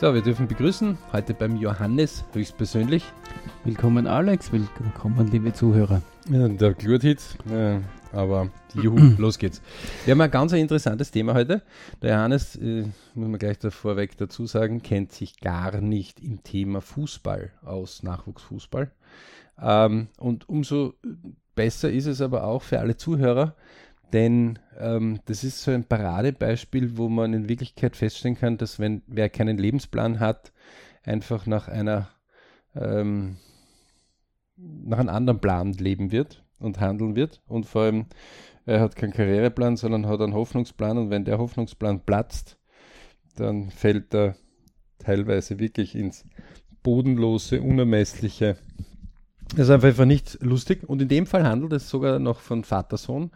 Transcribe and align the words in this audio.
So, 0.00 0.14
wir 0.14 0.22
dürfen 0.22 0.46
begrüßen 0.46 0.96
heute 1.12 1.34
beim 1.34 1.56
Johannes 1.56 2.24
höchstpersönlich. 2.32 3.02
Willkommen 3.64 4.06
Alex, 4.06 4.52
willkommen 4.52 5.26
liebe 5.32 5.52
Zuhörer. 5.52 6.02
Ja, 6.30 6.46
der 6.46 6.74
Glurtit, 6.74 7.20
äh, 7.50 7.80
aber 8.12 8.48
juhu, 8.74 9.16
los 9.18 9.38
geht's. 9.38 9.60
Wir 10.04 10.12
haben 10.12 10.20
ein 10.20 10.30
ganz 10.30 10.52
interessantes 10.52 11.10
Thema 11.10 11.34
heute. 11.34 11.62
Der 12.00 12.14
Johannes, 12.14 12.54
äh, 12.54 12.84
muss 13.14 13.28
man 13.28 13.40
gleich 13.40 13.58
da 13.58 13.70
vorweg 13.70 14.16
dazu 14.16 14.46
sagen, 14.46 14.82
kennt 14.82 15.10
sich 15.10 15.40
gar 15.40 15.80
nicht 15.80 16.20
im 16.20 16.44
Thema 16.44 16.80
Fußball 16.80 17.50
aus, 17.64 18.04
Nachwuchsfußball. 18.04 18.92
Ähm, 19.60 20.06
und 20.16 20.48
umso 20.48 20.94
besser 21.56 21.90
ist 21.90 22.06
es 22.06 22.20
aber 22.20 22.44
auch 22.44 22.62
für 22.62 22.78
alle 22.78 22.96
Zuhörer, 22.96 23.56
denn 24.12 24.58
ähm, 24.78 25.20
das 25.26 25.44
ist 25.44 25.62
so 25.62 25.70
ein 25.70 25.84
Paradebeispiel, 25.84 26.96
wo 26.96 27.08
man 27.08 27.34
in 27.34 27.48
Wirklichkeit 27.48 27.96
feststellen 27.96 28.36
kann, 28.36 28.56
dass 28.56 28.78
wenn 28.78 29.02
wer 29.06 29.28
keinen 29.28 29.58
Lebensplan 29.58 30.20
hat, 30.20 30.52
einfach 31.04 31.46
nach 31.46 31.68
einer 31.68 32.08
ähm, 32.74 33.36
nach 34.58 34.98
einem 34.98 35.08
anderen 35.08 35.40
Plan 35.40 35.72
leben 35.72 36.10
wird 36.10 36.44
und 36.58 36.80
handeln 36.80 37.16
wird. 37.16 37.42
Und 37.46 37.66
vor 37.66 37.82
allem, 37.82 38.06
er 38.66 38.80
hat 38.80 38.96
keinen 38.96 39.12
Karriereplan, 39.12 39.76
sondern 39.76 40.06
hat 40.06 40.20
einen 40.20 40.34
Hoffnungsplan. 40.34 40.98
Und 40.98 41.10
wenn 41.10 41.24
der 41.24 41.38
Hoffnungsplan 41.38 42.00
platzt, 42.00 42.58
dann 43.36 43.70
fällt 43.70 44.14
er 44.14 44.36
teilweise 44.98 45.58
wirklich 45.58 45.94
ins 45.94 46.24
bodenlose, 46.82 47.60
unermessliche. 47.60 48.56
Das 49.54 49.68
ist 49.68 49.84
einfach 49.84 50.04
nicht 50.04 50.42
lustig. 50.42 50.88
Und 50.88 51.00
in 51.00 51.08
dem 51.08 51.26
Fall 51.26 51.44
handelt 51.44 51.72
es 51.72 51.88
sogar 51.88 52.18
noch 52.18 52.40
von 52.40 52.64
Vater-Sohn 52.64 53.30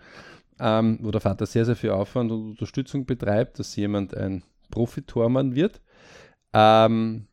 ähm, 0.62 1.00
wo 1.02 1.10
der 1.10 1.20
Vater 1.20 1.44
sehr, 1.44 1.64
sehr 1.64 1.74
viel 1.74 1.90
Aufwand 1.90 2.30
und 2.30 2.50
Unterstützung 2.50 3.04
betreibt, 3.04 3.58
dass 3.58 3.74
jemand 3.74 4.16
ein 4.16 4.44
Profitormann 4.70 5.56
wird. 5.56 5.80
Ähm, 6.52 7.26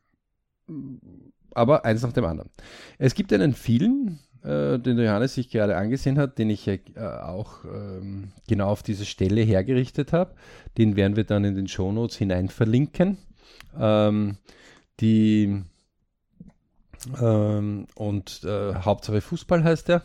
aber 1.52 1.84
eins 1.84 2.02
nach 2.02 2.12
dem 2.12 2.24
anderen. 2.24 2.50
Es 2.98 3.14
gibt 3.14 3.32
einen 3.32 3.54
Film, 3.54 4.18
äh, 4.42 4.78
den 4.78 4.96
der 4.96 5.06
Johannes 5.06 5.34
sich 5.34 5.48
gerade 5.48 5.76
angesehen 5.76 6.18
hat, 6.18 6.38
den 6.38 6.50
ich 6.50 6.66
äh, 6.66 6.80
auch 6.96 7.64
ähm, 7.64 8.32
genau 8.48 8.68
auf 8.68 8.82
diese 8.82 9.06
Stelle 9.06 9.42
hergerichtet 9.42 10.12
habe. 10.12 10.34
Den 10.76 10.96
werden 10.96 11.14
wir 11.14 11.24
dann 11.24 11.44
in 11.44 11.54
den 11.54 11.68
Shownotes 11.68 12.16
hinein 12.16 12.48
verlinken. 12.48 13.16
Ähm, 13.78 14.38
die 14.98 15.62
ähm, 17.20 17.86
und 17.94 18.42
äh, 18.44 18.74
Hauptsache 18.74 19.20
Fußball 19.20 19.62
heißt 19.62 19.88
er. 19.88 20.02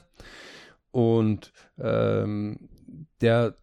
Und 0.92 1.52
ähm, 1.80 2.70
der 3.22 3.56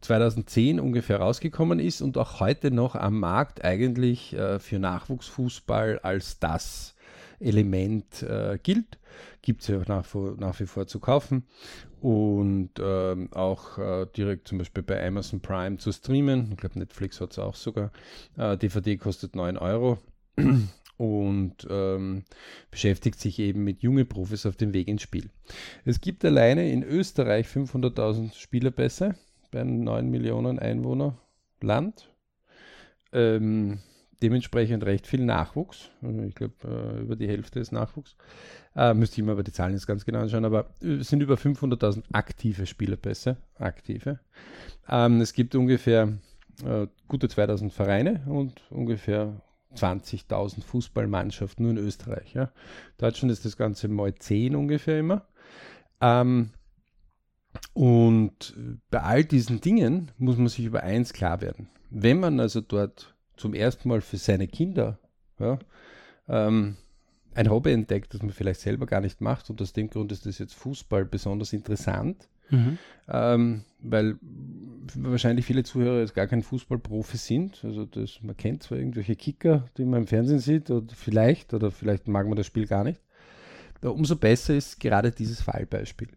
2010 0.00 0.80
ungefähr 0.80 1.18
rausgekommen 1.18 1.80
ist 1.80 2.00
und 2.00 2.16
auch 2.18 2.40
heute 2.40 2.70
noch 2.70 2.94
am 2.94 3.18
Markt 3.18 3.64
eigentlich 3.64 4.32
äh, 4.34 4.58
für 4.58 4.78
Nachwuchsfußball 4.78 5.98
als 6.00 6.38
das 6.38 6.94
Element 7.40 8.22
äh, 8.22 8.58
gilt. 8.62 8.98
Gibt 9.42 9.62
es 9.62 9.68
ja 9.68 9.80
auch 9.80 9.86
nach, 9.86 10.06
nach, 10.38 10.58
wie 10.60 10.66
vor 10.66 10.86
zu 10.86 11.00
kaufen 11.00 11.46
und 12.00 12.70
ähm, 12.78 13.32
auch 13.32 13.78
äh, 13.78 14.06
direkt 14.16 14.48
zum 14.48 14.58
Beispiel 14.58 14.82
bei 14.82 15.04
Amazon 15.06 15.40
Prime 15.40 15.78
zu 15.78 15.92
streamen. 15.92 16.52
Ich 16.52 16.58
glaube, 16.58 16.78
Netflix 16.78 17.20
hat 17.20 17.32
es 17.32 17.38
auch 17.38 17.54
sogar. 17.54 17.90
DVD 18.36 18.92
äh, 18.92 18.96
kostet 18.96 19.36
9 19.36 19.56
Euro 19.56 19.98
und 20.96 21.66
ähm, 21.70 22.24
beschäftigt 22.70 23.20
sich 23.20 23.38
eben 23.38 23.64
mit 23.64 23.82
jungen 23.82 24.08
Profis 24.08 24.46
auf 24.46 24.56
dem 24.56 24.72
Weg 24.72 24.88
ins 24.88 25.02
Spiel. 25.02 25.30
Es 25.84 26.00
gibt 26.00 26.24
alleine 26.24 26.70
in 26.70 26.82
Österreich 26.82 27.46
500.000 27.46 28.34
Spielerpässe 28.34 29.14
bei 29.50 29.60
einem 29.60 29.84
9 29.84 30.08
Millionen 30.10 30.58
Einwohner 30.58 31.18
Land. 31.60 32.10
Ähm, 33.12 33.78
dementsprechend 34.22 34.84
recht 34.84 35.06
viel 35.06 35.24
Nachwuchs. 35.24 35.90
Also 36.02 36.22
ich 36.22 36.34
glaube, 36.34 36.54
äh, 36.64 37.00
über 37.02 37.16
die 37.16 37.28
Hälfte 37.28 37.60
ist 37.60 37.72
Nachwuchs. 37.72 38.16
Äh, 38.74 38.94
müsste 38.94 39.20
ich 39.20 39.26
mir 39.26 39.32
aber 39.32 39.42
die 39.42 39.52
Zahlen 39.52 39.74
jetzt 39.74 39.86
ganz 39.86 40.04
genau 40.04 40.20
anschauen, 40.20 40.44
aber 40.44 40.70
es 40.80 41.08
sind 41.08 41.22
über 41.22 41.34
500.000 41.34 42.04
aktive 42.12 42.66
Spielerpässe. 42.66 43.36
Aktive. 43.58 44.20
Ähm, 44.88 45.20
es 45.20 45.32
gibt 45.32 45.54
ungefähr 45.54 46.18
äh, 46.64 46.86
gute 47.08 47.28
2000 47.28 47.72
Vereine 47.72 48.22
und 48.26 48.60
ungefähr 48.70 49.40
20.000 49.76 50.62
Fußballmannschaften 50.62 51.64
nur 51.64 51.72
in 51.72 51.78
Österreich. 51.78 52.34
Ja. 52.34 52.50
Deutschland 52.98 53.32
ist 53.32 53.44
das 53.44 53.56
Ganze 53.56 53.88
mal 53.88 54.14
10 54.14 54.56
ungefähr 54.56 54.98
immer. 54.98 55.26
Ähm, 56.00 56.50
und 57.72 58.54
bei 58.90 59.02
all 59.02 59.24
diesen 59.24 59.60
Dingen 59.60 60.10
muss 60.18 60.36
man 60.36 60.48
sich 60.48 60.64
über 60.64 60.82
eins 60.82 61.12
klar 61.12 61.40
werden. 61.40 61.68
Wenn 61.90 62.20
man 62.20 62.40
also 62.40 62.60
dort 62.60 63.14
zum 63.36 63.54
ersten 63.54 63.88
Mal 63.88 64.00
für 64.00 64.16
seine 64.16 64.48
Kinder 64.48 64.98
ja, 65.38 65.58
ähm, 66.28 66.76
ein 67.34 67.50
Hobby 67.50 67.72
entdeckt, 67.72 68.14
das 68.14 68.22
man 68.22 68.32
vielleicht 68.32 68.60
selber 68.60 68.86
gar 68.86 69.00
nicht 69.00 69.20
macht 69.20 69.50
und 69.50 69.60
aus 69.60 69.72
dem 69.72 69.90
Grund 69.90 70.10
ist 70.12 70.26
das 70.26 70.38
jetzt 70.38 70.54
Fußball 70.54 71.04
besonders 71.04 71.52
interessant, 71.52 72.28
Mhm. 72.50 72.78
Ähm, 73.08 73.62
weil 73.78 74.16
wahrscheinlich 74.94 75.46
viele 75.46 75.62
Zuhörer 75.62 76.00
jetzt 76.00 76.14
gar 76.14 76.26
kein 76.26 76.42
Fußballprofi 76.42 77.16
sind. 77.16 77.64
Also 77.64 77.84
das, 77.84 78.20
man 78.22 78.36
kennt 78.36 78.62
zwar 78.62 78.78
irgendwelche 78.78 79.16
Kicker, 79.16 79.68
die 79.76 79.84
man 79.84 80.02
im 80.02 80.06
Fernsehen 80.06 80.38
sieht, 80.38 80.70
oder 80.70 80.94
vielleicht, 80.94 81.54
oder 81.54 81.70
vielleicht 81.70 82.08
mag 82.08 82.26
man 82.26 82.36
das 82.36 82.46
Spiel 82.46 82.66
gar 82.66 82.84
nicht. 82.84 83.00
Umso 83.82 84.16
besser 84.16 84.54
ist 84.54 84.80
gerade 84.80 85.10
dieses 85.12 85.42
Fallbeispiel. 85.42 86.08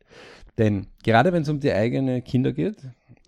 Denn 0.57 0.87
gerade 1.03 1.31
wenn 1.31 1.43
es 1.43 1.49
um 1.49 1.59
die 1.59 1.71
eigenen 1.71 2.23
Kinder 2.23 2.51
geht, 2.51 2.77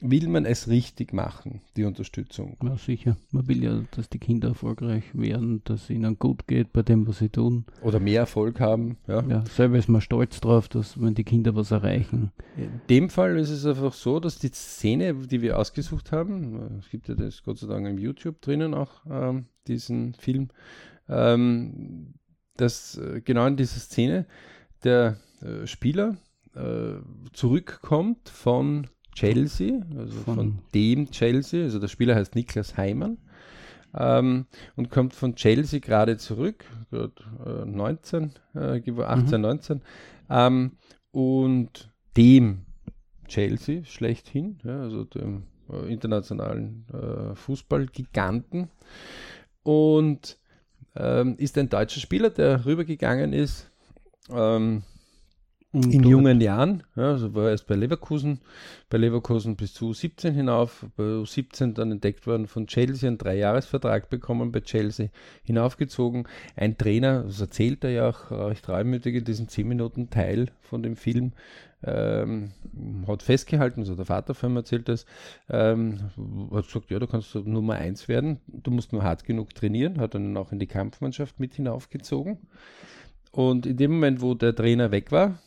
will 0.01 0.27
man 0.27 0.45
es 0.45 0.67
richtig 0.67 1.13
machen, 1.13 1.61
die 1.77 1.83
Unterstützung. 1.83 2.57
Ja, 2.63 2.75
sicher. 2.75 3.17
Man 3.31 3.47
will 3.47 3.63
ja, 3.63 3.83
dass 3.91 4.09
die 4.09 4.19
Kinder 4.19 4.49
erfolgreich 4.49 5.03
werden, 5.13 5.61
dass 5.63 5.83
es 5.83 5.89
ihnen 5.91 6.17
gut 6.17 6.47
geht 6.47 6.73
bei 6.73 6.81
dem, 6.81 7.07
was 7.07 7.19
sie 7.19 7.29
tun. 7.29 7.65
Oder 7.81 7.99
mehr 7.99 8.21
Erfolg 8.21 8.59
haben. 8.59 8.97
Ja, 9.07 9.23
ja 9.27 9.45
selber 9.45 9.77
ist 9.77 9.89
man 9.89 10.01
stolz 10.01 10.41
drauf, 10.41 10.67
dass 10.67 10.99
wenn 10.99 11.13
die 11.13 11.23
Kinder 11.23 11.55
was 11.55 11.71
erreichen. 11.71 12.31
In 12.57 12.81
dem 12.89 13.09
Fall 13.09 13.37
ist 13.37 13.51
es 13.51 13.65
einfach 13.65 13.93
so, 13.93 14.19
dass 14.19 14.39
die 14.39 14.51
Szene, 14.51 15.13
die 15.13 15.41
wir 15.41 15.57
ausgesucht 15.57 16.11
haben, 16.11 16.79
es 16.79 16.89
gibt 16.89 17.07
ja 17.07 17.15
das 17.15 17.43
Gott 17.43 17.59
sei 17.59 17.67
Dank 17.67 17.87
im 17.87 17.97
YouTube 17.97 18.41
drinnen 18.41 18.73
auch, 18.73 19.05
ähm, 19.09 19.45
diesen 19.67 20.15
Film, 20.15 20.49
ähm, 21.07 22.15
dass 22.57 22.97
äh, 22.97 23.21
genau 23.21 23.45
in 23.45 23.55
dieser 23.55 23.79
Szene 23.79 24.25
der 24.83 25.17
äh, 25.41 25.67
Spieler 25.67 26.17
äh, 26.55 26.95
zurückkommt 27.33 28.29
von 28.29 28.87
Chelsea, 29.13 29.81
also 29.97 30.19
von, 30.21 30.35
von 30.35 30.59
dem 30.73 31.11
Chelsea, 31.11 31.63
also 31.63 31.79
der 31.79 31.87
Spieler 31.87 32.15
heißt 32.15 32.35
Niklas 32.35 32.77
Heimann 32.77 33.17
ähm, 33.93 34.45
und 34.75 34.89
kommt 34.89 35.13
von 35.13 35.35
Chelsea 35.35 35.79
gerade 35.79 36.17
zurück, 36.17 36.65
gerade, 36.91 37.11
äh, 37.45 37.65
19, 37.65 38.33
äh, 38.55 38.81
18, 38.81 39.35
mhm. 39.35 39.41
19 39.41 39.81
ähm, 40.29 40.71
und 41.11 41.91
dem 42.17 42.65
Chelsea 43.27 43.83
schlechthin, 43.85 44.59
ja, 44.63 44.81
also 44.81 45.03
dem 45.05 45.43
äh, 45.69 45.91
internationalen 45.91 46.85
äh, 46.93 47.35
Fußballgiganten 47.35 48.69
und 49.63 50.37
ähm, 50.95 51.35
ist 51.37 51.57
ein 51.57 51.69
deutscher 51.69 52.01
Spieler, 52.01 52.29
der 52.29 52.65
rübergegangen 52.65 53.33
ist 53.33 53.71
ähm, 54.29 54.83
in 55.73 56.03
jungen 56.03 56.41
Jahren, 56.41 56.83
ja, 56.97 57.11
also 57.11 57.33
war 57.33 57.49
erst 57.49 57.65
bei 57.65 57.75
Leverkusen, 57.75 58.41
bei 58.89 58.97
Leverkusen 58.97 59.55
bis 59.55 59.73
zu 59.73 59.93
17 59.93 60.33
hinauf, 60.33 60.85
bei 60.97 61.23
17 61.23 61.73
dann 61.73 61.93
entdeckt 61.93 62.27
worden 62.27 62.47
von 62.47 62.67
Chelsea, 62.67 63.07
einen 63.07 63.17
Dreijahresvertrag 63.17 64.09
bekommen 64.09 64.51
bei 64.51 64.59
Chelsea, 64.59 65.07
hinaufgezogen. 65.43 66.27
Ein 66.57 66.77
Trainer, 66.77 67.23
das 67.23 67.39
erzählt 67.39 67.85
er 67.85 67.91
ja 67.91 68.09
auch 68.09 68.31
recht 68.31 68.67
reumütig 68.67 69.15
in 69.15 69.23
diesem 69.23 69.47
10 69.47 69.65
Minuten 69.65 70.09
Teil 70.09 70.47
von 70.59 70.83
dem 70.83 70.97
Film, 70.97 71.31
ähm, 71.83 72.51
hat 73.07 73.23
festgehalten, 73.23 73.79
also 73.79 73.95
der 73.95 74.05
Vater 74.05 74.35
von 74.35 74.51
ihm 74.51 74.57
erzählt 74.57 74.89
das, 74.89 75.05
ähm, 75.49 75.99
hat 76.51 76.65
gesagt, 76.65 76.91
ja, 76.91 76.99
du 76.99 77.07
kannst 77.07 77.33
Nummer 77.33 77.75
1 77.75 78.09
werden, 78.09 78.41
du 78.47 78.71
musst 78.71 78.91
nur 78.91 79.03
hart 79.03 79.23
genug 79.23 79.55
trainieren, 79.55 80.01
hat 80.01 80.15
dann 80.15 80.35
auch 80.35 80.51
in 80.51 80.59
die 80.59 80.67
Kampfmannschaft 80.67 81.39
mit 81.39 81.53
hinaufgezogen. 81.53 82.39
Und 83.31 83.65
in 83.65 83.77
dem 83.77 83.91
Moment, 83.91 84.21
wo 84.21 84.33
der 84.33 84.53
Trainer 84.53 84.91
weg 84.91 85.13
war, 85.13 85.39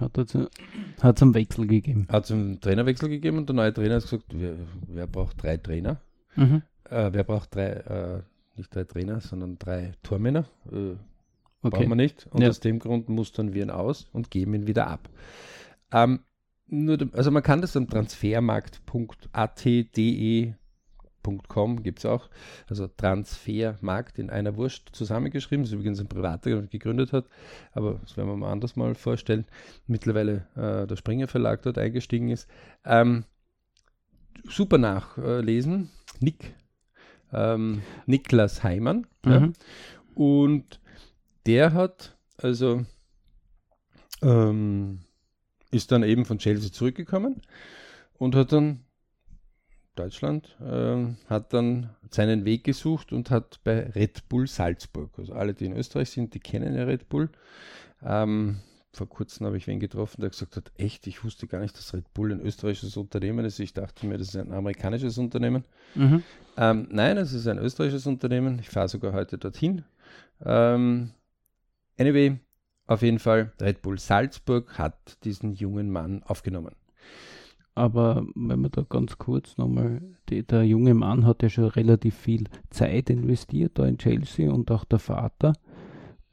hat 0.00 0.18
es 0.18 1.22
einen 1.22 1.34
Wechsel 1.34 1.66
gegeben. 1.66 2.06
Hat 2.10 2.24
es 2.24 2.32
einen 2.32 2.60
Trainerwechsel 2.60 3.08
gegeben 3.08 3.38
und 3.38 3.48
der 3.48 3.56
neue 3.56 3.72
Trainer 3.72 3.94
hat 3.96 4.02
gesagt, 4.02 4.24
wer, 4.30 4.54
wer 4.86 5.06
braucht 5.06 5.42
drei 5.42 5.56
Trainer? 5.56 6.00
Mhm. 6.36 6.62
Äh, 6.88 7.10
wer 7.12 7.24
braucht 7.24 7.54
drei, 7.54 7.70
äh, 7.70 8.20
nicht 8.56 8.74
drei 8.74 8.84
Trainer, 8.84 9.20
sondern 9.20 9.58
drei 9.58 9.92
Tormänner? 10.02 10.46
Äh, 10.70 10.96
okay. 11.62 11.62
Brauchen 11.62 11.88
wir 11.88 11.96
nicht. 11.96 12.26
Und 12.30 12.42
ja. 12.42 12.48
aus 12.48 12.60
dem 12.60 12.78
Grund 12.78 13.08
mustern 13.08 13.54
wir 13.54 13.62
ihn 13.62 13.70
aus 13.70 14.06
und 14.12 14.30
geben 14.30 14.52
ihn 14.54 14.66
wieder 14.66 14.86
ab. 14.86 15.08
Ähm, 15.92 16.20
nur, 16.66 16.98
also 17.12 17.30
man 17.30 17.42
kann 17.42 17.62
das 17.62 17.76
am 17.76 17.88
transfermarkt.at.de 17.88 20.52
Transfermarkt.com 21.28 21.82
gibt 21.82 22.00
es 22.00 22.06
auch, 22.06 22.28
also 22.68 22.88
Transfermarkt 22.88 24.18
in 24.18 24.30
einer 24.30 24.56
Wurst 24.56 24.90
zusammengeschrieben. 24.92 25.64
Das 25.64 25.70
ist 25.70 25.74
übrigens 25.74 26.00
ein 26.00 26.08
Privater, 26.08 26.50
der 26.50 26.62
gegründet 26.62 27.12
hat, 27.12 27.26
aber 27.72 27.98
das 28.02 28.16
werden 28.16 28.28
wir 28.28 28.36
mal 28.36 28.52
anders 28.52 28.76
mal 28.76 28.94
vorstellen. 28.94 29.44
Mittlerweile 29.86 30.46
äh, 30.56 30.86
der 30.86 30.96
Springer 30.96 31.28
Verlag 31.28 31.62
dort 31.62 31.78
eingestiegen 31.78 32.28
ist. 32.28 32.48
Ähm, 32.84 33.24
super 34.48 34.78
nachlesen. 34.78 35.90
Nick 36.20 36.54
ähm, 37.32 37.82
Niklas 38.06 38.62
Heimann. 38.62 39.06
Ja. 39.24 39.40
Mhm. 39.40 39.52
Und 40.14 40.80
der 41.46 41.72
hat 41.74 42.16
also 42.36 42.84
ähm, 44.22 45.00
ist 45.70 45.92
dann 45.92 46.02
eben 46.02 46.24
von 46.24 46.38
Chelsea 46.38 46.72
zurückgekommen 46.72 47.42
und 48.14 48.34
hat 48.34 48.52
dann 48.52 48.84
Deutschland 49.98 50.56
ähm, 50.64 51.16
hat 51.28 51.52
dann 51.52 51.90
seinen 52.10 52.44
Weg 52.44 52.64
gesucht 52.64 53.12
und 53.12 53.30
hat 53.30 53.60
bei 53.64 53.90
Red 53.90 54.28
Bull 54.28 54.46
Salzburg, 54.46 55.10
also 55.18 55.32
alle, 55.34 55.54
die 55.54 55.66
in 55.66 55.76
Österreich 55.76 56.10
sind, 56.10 56.34
die 56.34 56.40
kennen 56.40 56.74
ja 56.74 56.84
Red 56.84 57.08
Bull. 57.08 57.30
Ähm, 58.02 58.60
vor 58.92 59.08
kurzem 59.08 59.46
habe 59.46 59.56
ich 59.56 59.66
wen 59.66 59.80
getroffen, 59.80 60.20
der 60.20 60.30
gesagt 60.30 60.56
hat, 60.56 60.72
echt, 60.76 61.06
ich 61.06 61.22
wusste 61.22 61.46
gar 61.46 61.60
nicht, 61.60 61.76
dass 61.76 61.92
Red 61.94 62.12
Bull 62.14 62.32
ein 62.32 62.40
österreichisches 62.40 62.96
Unternehmen 62.96 63.44
ist. 63.44 63.58
Ich 63.58 63.72
dachte 63.72 64.06
mir, 64.06 64.18
das 64.18 64.28
ist 64.28 64.36
ein 64.36 64.52
amerikanisches 64.52 65.18
Unternehmen. 65.18 65.64
Mhm. 65.94 66.22
Ähm, 66.56 66.88
nein, 66.90 67.16
es 67.16 67.32
ist 67.32 67.46
ein 67.46 67.58
österreichisches 67.58 68.06
Unternehmen. 68.06 68.58
Ich 68.58 68.70
fahre 68.70 68.88
sogar 68.88 69.12
heute 69.12 69.38
dorthin. 69.38 69.84
Ähm, 70.44 71.10
anyway, 71.98 72.38
auf 72.86 73.02
jeden 73.02 73.18
Fall, 73.18 73.52
Red 73.60 73.82
Bull 73.82 73.98
Salzburg 73.98 74.78
hat 74.78 75.22
diesen 75.24 75.52
jungen 75.52 75.90
Mann 75.90 76.22
aufgenommen. 76.22 76.74
Aber 77.78 78.26
wenn 78.34 78.60
man 78.60 78.72
da 78.72 78.82
ganz 78.82 79.18
kurz 79.18 79.56
nochmal, 79.56 80.02
die, 80.28 80.42
der 80.42 80.64
junge 80.64 80.94
Mann 80.94 81.24
hat 81.24 81.44
ja 81.44 81.48
schon 81.48 81.66
relativ 81.66 82.16
viel 82.16 82.48
Zeit 82.70 83.08
investiert 83.08 83.78
da 83.78 83.86
in 83.86 83.98
Chelsea 83.98 84.50
und 84.50 84.68
auch 84.72 84.84
der 84.84 84.98
Vater. 84.98 85.52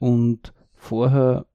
Und 0.00 0.52
vorher, 0.74 1.46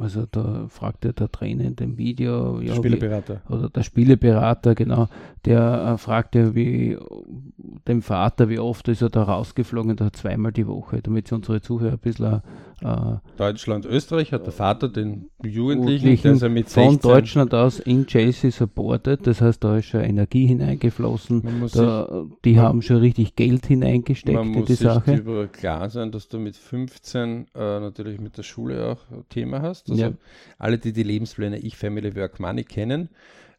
also 0.00 0.26
da 0.30 0.66
fragte 0.68 1.12
der 1.12 1.30
Trainer 1.30 1.64
in 1.64 1.76
dem 1.76 1.96
Video, 1.98 2.60
ja, 2.60 2.72
wie, 2.72 2.76
Spielerberater. 2.76 3.42
oder 3.48 3.68
der 3.68 3.82
Spieleberater, 3.82 4.74
genau, 4.74 5.08
der 5.44 5.92
äh, 5.94 5.98
fragte 5.98 6.54
wie 6.54 6.96
dem 7.88 8.02
Vater, 8.02 8.48
wie 8.48 8.58
oft 8.58 8.88
ist 8.88 9.02
er 9.02 9.10
da 9.10 9.22
rausgeflogen, 9.22 9.96
da 9.96 10.12
zweimal 10.12 10.52
die 10.52 10.66
Woche, 10.66 11.00
damit 11.02 11.28
sie 11.28 11.34
unsere 11.34 11.60
Zuhörer 11.60 11.92
ein 11.92 11.98
bisschen 11.98 12.42
äh, 12.82 13.16
Deutschland, 13.36 13.84
Österreich 13.84 14.32
hat 14.32 14.46
der 14.46 14.52
Vater 14.54 14.88
den 14.88 15.28
Jugendlichen, 15.44 16.06
Jugendlichen 16.08 16.22
der 16.22 16.32
ist 16.32 16.42
ja 16.42 16.48
mit 16.48 16.68
von 16.70 16.90
16, 16.92 17.10
Deutschland 17.10 17.54
aus 17.54 17.78
in 17.78 18.06
Chelsea 18.06 18.50
supportet. 18.50 19.26
Das 19.26 19.42
heißt, 19.42 19.62
da 19.62 19.76
ist 19.76 19.84
schon 19.86 20.00
Energie 20.00 20.46
hineingeflossen. 20.46 21.42
Man 21.44 21.58
muss 21.60 21.72
Da, 21.72 22.24
die 22.46 22.54
man- 22.54 22.64
haben 22.64 22.80
schon 22.82 22.96
richtig 22.96 23.36
Geld 23.36 23.62
sich, 23.62 23.68
hineingesteckt 23.68 24.34
man 24.34 24.46
in 24.48 24.60
muss 24.60 24.66
die 24.66 24.72
sich 24.74 24.86
Sache. 24.86 25.12
darüber 25.12 25.46
klar 25.48 25.90
sein, 25.90 26.10
dass 26.10 26.28
du 26.28 26.38
mit 26.38 26.56
15 26.56 27.48
äh, 27.54 27.80
natürlich 27.80 28.18
mit 28.18 28.38
der 28.38 28.44
Schule 28.44 28.86
auch 28.92 29.10
ein 29.14 29.24
Thema 29.28 29.60
hast. 29.60 29.89
Also 29.90 30.02
Ja. 30.02 30.12
alle, 30.58 30.78
die 30.78 30.92
die 30.92 31.02
Lebenspläne 31.02 31.58
Ich, 31.58 31.76
Family, 31.76 32.14
Work, 32.16 32.40
Money 32.40 32.64
kennen, 32.64 33.08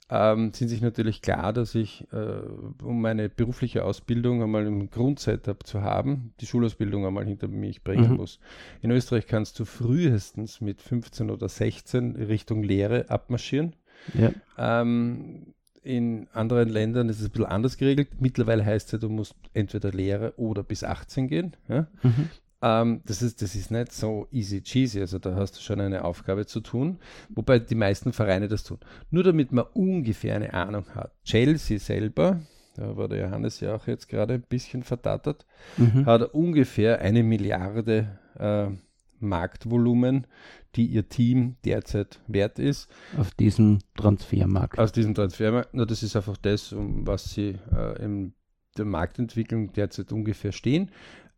ähm, 0.10 0.52
sind 0.54 0.68
sich 0.68 0.82
natürlich 0.82 1.22
klar, 1.22 1.54
dass 1.54 1.74
ich, 1.74 2.06
äh, 2.12 2.42
um 2.84 3.00
meine 3.02 3.30
berufliche 3.30 3.86
Ausbildung 3.86 4.44
einmal 4.44 4.66
im 4.68 4.90
Grundsetup 4.90 5.66
zu 5.66 5.82
haben, 5.84 6.34
die 6.42 6.46
Schulausbildung 6.46 7.06
einmal 7.06 7.26
hinter 7.26 7.48
mich 7.48 7.82
bringen 7.82 8.10
Mhm. 8.12 8.18
muss. 8.18 8.40
In 8.82 8.92
Österreich 8.92 9.26
kannst 9.28 9.58
du 9.60 9.64
frühestens 9.66 10.60
mit 10.60 10.82
15 10.82 11.30
oder 11.30 11.48
16 11.48 12.18
Richtung 12.18 12.62
Lehre 12.64 13.10
abmarschieren. 13.10 13.74
Ja. 14.14 14.34
Ähm, 14.58 15.54
in 15.84 16.28
anderen 16.34 16.70
Ländern 16.70 17.08
ist 17.10 17.20
es 17.22 17.28
ein 17.28 17.32
bisschen 17.32 17.46
anders 17.46 17.78
geregelt. 17.78 18.10
Mittlerweile 18.20 18.66
heißt 18.66 18.88
es 18.88 18.92
ja, 18.92 18.98
du 18.98 19.10
musst 19.10 19.36
entweder 19.54 19.92
Lehre 19.92 20.34
oder 20.38 20.62
bis 20.62 20.84
18 20.84 21.28
gehen. 21.30 21.56
Ja? 21.70 21.88
Mhm. 22.04 22.30
Ähm, 22.62 23.02
das, 23.06 23.22
ist, 23.22 23.42
das 23.42 23.56
ist 23.56 23.72
nicht 23.72 23.92
so 23.92 24.28
easy 24.32 24.62
cheesy, 24.62 25.00
also 25.00 25.18
da 25.20 25.36
hast 25.36 25.58
du 25.58 25.62
schon 25.62 25.82
eine 25.82 26.04
Aufgabe 26.04 26.46
zu 26.46 26.60
tun, 26.62 27.00
wobei 27.30 27.60
die 27.60 27.76
meisten 27.76 28.14
Vereine 28.14 28.48
das 28.48 28.64
tun. 28.64 28.78
Nur 29.10 29.24
damit 29.24 29.52
man 29.52 29.66
ungefähr 29.74 30.36
eine 30.36 30.54
Ahnung 30.54 30.86
hat. 30.94 31.12
Chelsea 31.24 31.80
selber, 31.80 32.42
da 32.76 32.96
war 32.96 33.08
der 33.08 33.26
Johannes 33.26 33.60
ja 33.62 33.76
auch 33.76 33.88
jetzt 33.88 34.08
gerade 34.08 34.36
ein 34.36 34.44
bisschen 34.44 34.84
verdattert, 34.84 35.46
Mhm. 35.78 36.06
hat 36.06 36.34
ungefähr 36.34 37.02
eine 37.02 37.24
Milliarde 37.24 38.20
äh, 38.38 38.68
Marktvolumen, 39.20 40.28
die 40.76 40.86
ihr 40.86 41.08
Team 41.10 41.56
derzeit 41.66 42.20
wert 42.28 42.60
ist. 42.60 42.90
Auf 43.18 43.32
diesem 43.32 43.80
Transfermarkt. 43.96 44.80
Aus 44.80 44.92
diesem 44.92 45.14
Transfermarkt, 45.16 45.70
na, 45.74 45.86
das 45.86 46.04
ist 46.04 46.16
einfach 46.16 46.38
das, 46.38 46.74
um 46.74 47.06
was 47.08 47.34
sie 47.34 47.58
äh, 47.76 48.04
in 48.04 48.34
der 48.78 48.86
Marktentwicklung 48.86 49.74
derzeit 49.74 50.12
ungefähr 50.12 50.52
stehen. 50.52 50.92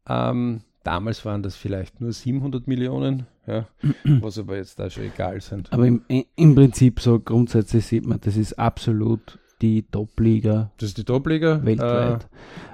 Ähm, 0.08 0.62
damals 0.84 1.24
waren 1.26 1.44
das 1.44 1.56
vielleicht 1.56 2.02
nur 2.02 2.12
700 2.12 2.68
Millionen, 2.68 3.26
ja, 3.48 3.68
was 4.22 4.38
aber 4.38 4.58
jetzt 4.58 4.80
da 4.80 4.90
schon 4.90 5.04
egal 5.06 5.40
sind. 5.42 5.72
Aber 5.74 5.86
im, 5.88 6.04
im 6.36 6.56
Prinzip 6.56 7.00
so 7.00 7.20
grundsätzlich 7.20 7.86
sieht 7.86 8.06
man, 8.06 8.20
das 8.22 8.38
ist 8.38 8.54
absolut 8.60 9.40
die 9.62 9.84
Top-Liga 9.84 10.72
Das 10.78 10.90
ist 10.90 10.98
die 10.98 11.06
Top-Liga. 11.06 11.64
weltweit. 11.64 12.28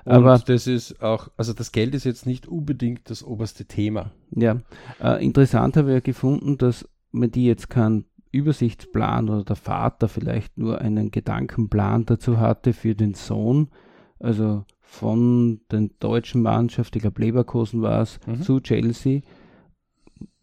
Äh, 0.06 0.10
Aber- 0.10 0.40
das 0.40 0.66
ist 0.66 1.02
auch, 1.04 1.28
also 1.38 1.54
das 1.54 1.72
Geld 1.72 1.94
ist 1.94 2.04
jetzt 2.04 2.26
nicht 2.26 2.48
unbedingt 2.48 3.10
das 3.12 3.24
oberste 3.24 3.66
Thema. 3.66 4.12
Ja, 4.32 4.62
äh, 5.02 5.24
interessant 5.24 5.78
habe 5.78 5.90
ich 5.90 5.94
ja 5.96 6.00
gefunden, 6.00 6.58
dass 6.58 6.88
man 7.12 7.30
die 7.32 7.46
jetzt 7.46 7.70
keinen 7.70 8.06
Übersichtsplan 8.32 9.30
oder 9.30 9.44
der 9.44 9.56
Vater 9.56 10.08
vielleicht 10.08 10.58
nur 10.58 10.80
einen 10.82 11.12
Gedankenplan 11.12 12.06
dazu 12.06 12.40
hatte 12.40 12.74
für 12.74 12.96
den 12.96 13.14
Sohn, 13.14 13.70
also 14.20 14.66
von 14.92 15.62
der 15.72 15.88
deutschen 16.00 16.42
Mannschaft, 16.42 16.96
ich 16.96 17.04
glaube 17.04 17.22
Leverkusen 17.22 17.82
war 17.82 18.02
es, 18.02 18.20
Mhm. 18.26 18.42
zu 18.42 18.60
Chelsea, 18.60 19.22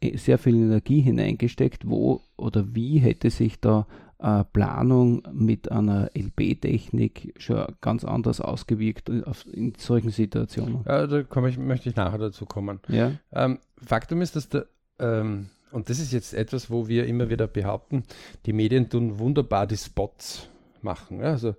eh, 0.00 0.16
sehr 0.16 0.38
viel 0.38 0.54
Energie 0.54 1.00
hineingesteckt, 1.00 1.88
wo 1.88 2.20
oder 2.36 2.74
wie 2.74 2.98
hätte 2.98 3.30
sich 3.30 3.60
da 3.60 3.86
äh, 4.18 4.44
Planung 4.44 5.22
mit 5.32 5.70
einer 5.70 6.10
LB-Technik 6.16 7.34
schon 7.38 7.66
ganz 7.82 8.02
anders 8.04 8.40
ausgewirkt 8.40 9.08
in, 9.10 9.24
auf, 9.24 9.44
in 9.52 9.74
solchen 9.76 10.10
Situationen. 10.10 10.84
Ja, 10.86 11.06
da 11.06 11.22
komme 11.22 11.50
ich, 11.50 11.58
möchte 11.58 11.88
ich 11.90 11.96
nachher 11.96 12.18
dazu 12.18 12.46
kommen. 12.46 12.80
Ja, 12.88 13.12
Ähm, 13.32 13.58
Faktum 13.84 14.22
ist, 14.22 14.34
dass 14.36 14.48
der, 14.48 14.66
ähm, 15.00 15.46
und 15.70 15.90
das 15.90 15.98
ist 15.98 16.12
jetzt 16.12 16.32
etwas, 16.32 16.70
wo 16.70 16.88
wir 16.88 17.06
immer 17.06 17.28
wieder 17.28 17.46
behaupten, 17.46 18.04
die 18.46 18.54
Medien 18.54 18.88
tun 18.88 19.18
wunderbar 19.18 19.66
die 19.66 19.76
Spots 19.76 20.48
machen. 20.80 21.18
Ja? 21.20 21.32
Also, 21.32 21.54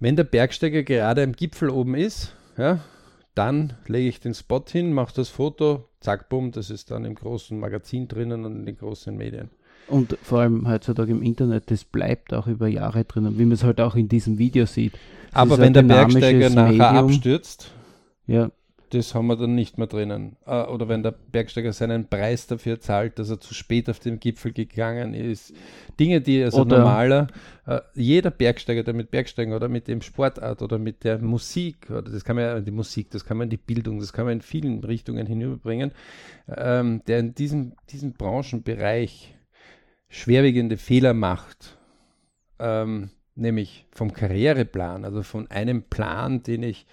wenn 0.00 0.16
der 0.16 0.24
Bergsteiger 0.24 0.82
gerade 0.82 1.22
am 1.22 1.32
Gipfel 1.32 1.70
oben 1.70 1.94
ist, 1.94 2.34
ja, 2.56 2.80
dann 3.34 3.74
lege 3.86 4.08
ich 4.08 4.20
den 4.20 4.34
Spot 4.34 4.64
hin, 4.68 4.92
mache 4.92 5.14
das 5.14 5.28
Foto, 5.28 5.88
zack, 6.00 6.28
bumm, 6.28 6.50
das 6.50 6.70
ist 6.70 6.90
dann 6.90 7.04
im 7.04 7.14
großen 7.14 7.58
Magazin 7.58 8.08
drinnen 8.08 8.44
und 8.44 8.56
in 8.56 8.66
den 8.66 8.76
großen 8.76 9.16
Medien. 9.16 9.50
Und 9.86 10.18
vor 10.22 10.40
allem 10.40 10.68
heutzutage 10.68 11.12
im 11.12 11.22
Internet, 11.22 11.70
das 11.70 11.84
bleibt 11.84 12.34
auch 12.34 12.46
über 12.46 12.68
Jahre 12.68 13.04
drinnen, 13.04 13.38
wie 13.38 13.44
man 13.44 13.52
es 13.52 13.64
halt 13.64 13.80
auch 13.80 13.94
in 13.94 14.08
diesem 14.08 14.38
Video 14.38 14.66
sieht. 14.66 14.94
Es 14.94 15.34
Aber 15.34 15.58
wenn 15.58 15.72
der 15.72 15.82
Bergsteiger 15.82 16.50
nachher 16.50 16.92
Medium. 16.92 17.06
abstürzt, 17.06 17.70
Ja, 18.26 18.50
das 18.90 19.14
haben 19.14 19.26
wir 19.26 19.36
dann 19.36 19.54
nicht 19.54 19.78
mehr 19.78 19.86
drinnen. 19.86 20.36
Äh, 20.46 20.62
Oder 20.62 20.88
wenn 20.88 21.02
der 21.02 21.12
Bergsteiger 21.12 21.72
seinen 21.72 22.08
Preis 22.08 22.46
dafür 22.46 22.80
zahlt, 22.80 23.18
dass 23.18 23.30
er 23.30 23.40
zu 23.40 23.54
spät 23.54 23.88
auf 23.88 23.98
den 23.98 24.20
Gipfel 24.20 24.52
gegangen 24.52 25.14
ist. 25.14 25.54
Dinge, 25.98 26.20
die 26.20 26.42
also 26.42 26.62
Oder- 26.62 26.78
normaler, 26.78 27.26
äh, 27.66 27.80
jeder 27.94 28.30
Bergsteiger, 28.30 28.82
der 28.82 28.94
mit 28.94 29.10
Bergsteigen 29.10 29.52
oder 29.52 29.68
mit 29.68 29.88
dem 29.88 30.02
Sportart 30.02 30.62
oder 30.62 30.78
mit 30.78 31.04
der 31.04 31.18
Musik, 31.18 31.90
oder 31.90 32.02
das 32.02 32.24
kann 32.24 32.36
man 32.36 32.44
ja 32.44 32.60
die 32.60 32.70
Musik, 32.70 33.10
das 33.10 33.24
kann 33.24 33.36
man 33.36 33.46
in 33.46 33.50
die 33.50 33.56
Bildung, 33.56 34.00
das 34.00 34.12
kann 34.12 34.24
man 34.24 34.34
in 34.34 34.42
vielen 34.42 34.82
Richtungen 34.84 35.26
hinüberbringen, 35.26 35.92
ähm, 36.48 37.02
der 37.06 37.18
in 37.20 37.34
diesem, 37.34 37.72
diesem 37.90 38.12
Branchenbereich 38.12 39.34
schwerwiegende 40.08 40.76
Fehler 40.76 41.14
macht, 41.14 41.76
ähm, 42.58 43.10
nämlich 43.34 43.86
vom 43.90 44.12
Karriereplan, 44.12 45.04
also 45.04 45.22
von 45.22 45.50
einem 45.50 45.82
Plan, 45.82 46.42
den 46.42 46.62
ich 46.62 46.86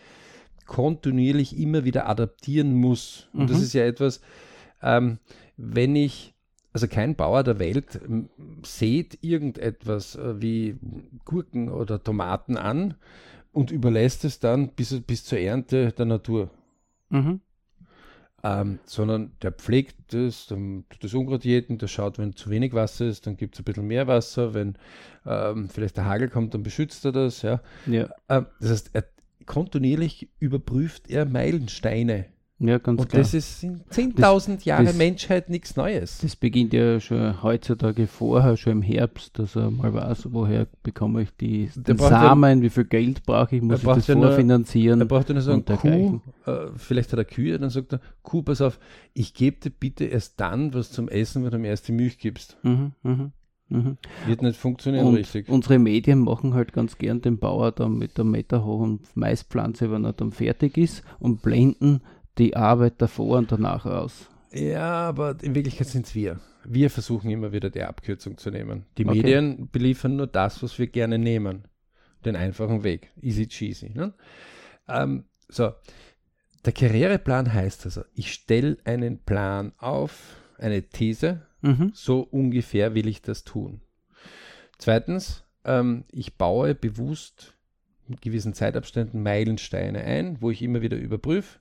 kontinuierlich 0.65 1.57
immer 1.59 1.83
wieder 1.85 2.07
adaptieren 2.09 2.73
muss. 2.73 3.29
Und 3.33 3.49
das 3.49 3.59
Mhm. 3.59 3.63
ist 3.63 3.73
ja 3.73 3.85
etwas, 3.85 4.21
ähm, 4.81 5.19
wenn 5.57 5.95
ich, 5.95 6.33
also 6.73 6.87
kein 6.87 7.15
Bauer 7.15 7.43
der 7.43 7.59
Welt 7.59 7.99
ähm, 8.05 8.29
sät 8.63 9.17
irgendetwas 9.21 10.15
äh, 10.15 10.41
wie 10.41 10.77
Gurken 11.25 11.69
oder 11.69 12.03
Tomaten 12.03 12.57
an 12.57 12.95
und 13.51 13.71
überlässt 13.71 14.25
es 14.25 14.39
dann 14.39 14.69
bis, 14.69 14.99
bis 15.01 15.23
zur 15.23 15.39
Ernte 15.39 15.91
der 15.93 16.05
Natur. 16.05 16.49
mhm. 17.09 17.41
Ähm, 18.43 18.77
sondern 18.85 19.31
der 19.41 19.51
pflegt 19.53 20.13
das, 20.13 20.45
dann 20.45 20.85
tut 20.91 21.03
das 21.03 21.15
Unkraut 21.15 21.45
jäten, 21.45 21.79
der 21.79 21.87
schaut, 21.87 22.19
wenn 22.19 22.35
zu 22.35 22.51
wenig 22.51 22.73
Wasser 22.73 23.07
ist, 23.07 23.25
dann 23.25 23.37
gibt 23.37 23.55
es 23.55 23.61
ein 23.61 23.63
bisschen 23.63 23.87
mehr 23.87 24.05
Wasser, 24.05 24.53
wenn 24.53 24.77
ähm, 25.25 25.67
vielleicht 25.67 25.97
der 25.97 26.05
Hagel 26.05 26.29
kommt, 26.29 26.53
dann 26.53 26.61
beschützt 26.61 27.03
er 27.05 27.11
das, 27.11 27.41
ja. 27.41 27.59
ja, 27.87 28.07
Ähm, 28.29 28.45
das 28.59 28.69
heißt, 28.69 28.89
er, 28.93 29.05
kontinuierlich 29.45 30.29
überprüft 30.39 31.09
er 31.09 31.25
Meilensteine. 31.25 32.25
ja, 32.59 32.77
ganz 32.77 33.01
Und 33.01 33.09
klar. 33.09 33.21
das 33.21 33.33
ist 33.33 33.63
in 33.63 33.81
10.000 33.89 34.63
Jahre 34.63 34.85
das- 34.85 34.95
Menschheit 34.97 35.49
nichts 35.49 35.75
Neues. 35.75 36.19
Das 36.19 36.35
beginnt 36.37 36.71
ja 36.73 36.99
schon 37.01 37.43
heutzutage 37.43 38.07
vorher, 38.07 38.55
schon 38.55 38.71
im 38.73 38.81
Herbst, 38.81 39.37
dass 39.37 39.55
er 39.57 39.71
mal 39.71 39.93
weiß, 39.93 40.29
woher 40.31 40.65
bekomme 40.81 41.23
ich 41.23 41.29
die 41.35 41.69
braucht 41.75 42.11
ja- 42.11 42.21
Samen, 42.21 42.61
wie 42.61 42.69
viel 42.69 42.85
Geld 42.85 43.25
brauche 43.25 43.57
ich, 43.57 43.61
muss 43.61 43.79
ich 43.79 43.85
das 43.85 44.07
ja 44.07 44.15
nur- 44.15 44.27
vorfinanzieren. 44.27 45.01
er 45.01 45.05
braucht 45.05 45.27
ja 45.27 45.33
nur 45.33 45.41
sagen, 45.43 45.63
und 45.67 45.77
Kuh, 45.79 46.21
äh, 46.45 46.67
vielleicht 46.77 47.11
hat 47.11 47.19
er 47.19 47.25
Kühe, 47.25 47.59
dann 47.59 47.69
sagt 47.69 47.91
er, 47.93 47.99
Kuh, 48.23 48.41
pass 48.41 48.61
auf, 48.61 48.79
ich 49.13 49.33
gebe 49.33 49.57
dir 49.59 49.69
bitte 49.71 50.05
erst 50.05 50.39
dann 50.39 50.73
was 50.73 50.91
zum 50.91 51.09
Essen, 51.09 51.43
wenn 51.43 51.51
du 51.51 51.57
mir 51.59 51.67
erst 51.67 51.87
die 51.89 51.91
Milch 51.91 52.17
gibst. 52.19 52.57
Mhm, 52.63 52.93
mhm. 53.03 53.31
Mhm. 53.69 53.97
Wird 54.27 54.41
nicht 54.41 54.59
funktionieren 54.59 55.07
und 55.07 55.15
richtig. 55.15 55.49
Unsere 55.49 55.79
Medien 55.79 56.19
machen 56.19 56.53
halt 56.53 56.71
ganz 56.73 56.97
gern 56.97 57.21
den 57.21 57.39
Bauer 57.39 57.71
dann 57.71 57.97
mit 57.97 58.17
der 58.17 58.25
meterhohen 58.25 58.99
Maispflanze, 59.15 59.91
wenn 59.91 60.05
er 60.05 60.13
dann 60.13 60.31
fertig 60.31 60.77
ist, 60.77 61.03
und 61.19 61.41
blenden 61.41 62.01
die 62.37 62.55
Arbeit 62.55 63.01
davor 63.01 63.37
und 63.39 63.51
danach 63.51 63.85
aus. 63.85 64.29
Ja, 64.51 65.07
aber 65.07 65.35
in 65.41 65.55
Wirklichkeit 65.55 65.87
sind 65.87 66.05
es 66.05 66.15
wir. 66.15 66.39
Wir 66.63 66.89
versuchen 66.89 67.29
immer 67.29 67.51
wieder 67.51 67.69
die 67.69 67.83
Abkürzung 67.83 68.37
zu 68.37 68.51
nehmen. 68.51 68.85
Die 68.97 69.05
okay. 69.05 69.17
Medien 69.17 69.69
beliefern 69.71 70.15
nur 70.15 70.27
das, 70.27 70.63
was 70.63 70.77
wir 70.79 70.87
gerne 70.87 71.17
nehmen. 71.17 71.63
Den 72.23 72.35
einfachen 72.35 72.83
Weg. 72.83 73.11
Easy 73.21 73.47
cheesy. 73.47 73.91
Ne? 73.93 74.13
Ähm, 74.87 75.25
so, 75.49 75.71
der 76.65 76.73
Karriereplan 76.73 77.53
heißt 77.53 77.85
also, 77.85 78.03
ich 78.13 78.31
stelle 78.33 78.77
einen 78.85 79.19
Plan 79.19 79.73
auf, 79.77 80.35
eine 80.57 80.81
These, 80.83 81.41
mhm. 81.65 81.91
so 81.93 82.21
ungefähr 82.21 82.95
will 82.95 83.07
ich 83.07 83.21
das 83.21 83.43
tun. 83.43 83.81
Zweitens, 84.77 85.43
ähm, 85.63 86.05
ich 86.11 86.37
baue 86.37 86.75
bewusst 86.75 87.57
mit 88.07 88.21
gewissen 88.21 88.53
Zeitabständen 88.53 89.23
Meilensteine 89.23 90.03
ein, 90.03 90.41
wo 90.41 90.51
ich 90.51 90.61
immer 90.61 90.81
wieder 90.81 90.97
überprüfe 90.97 91.59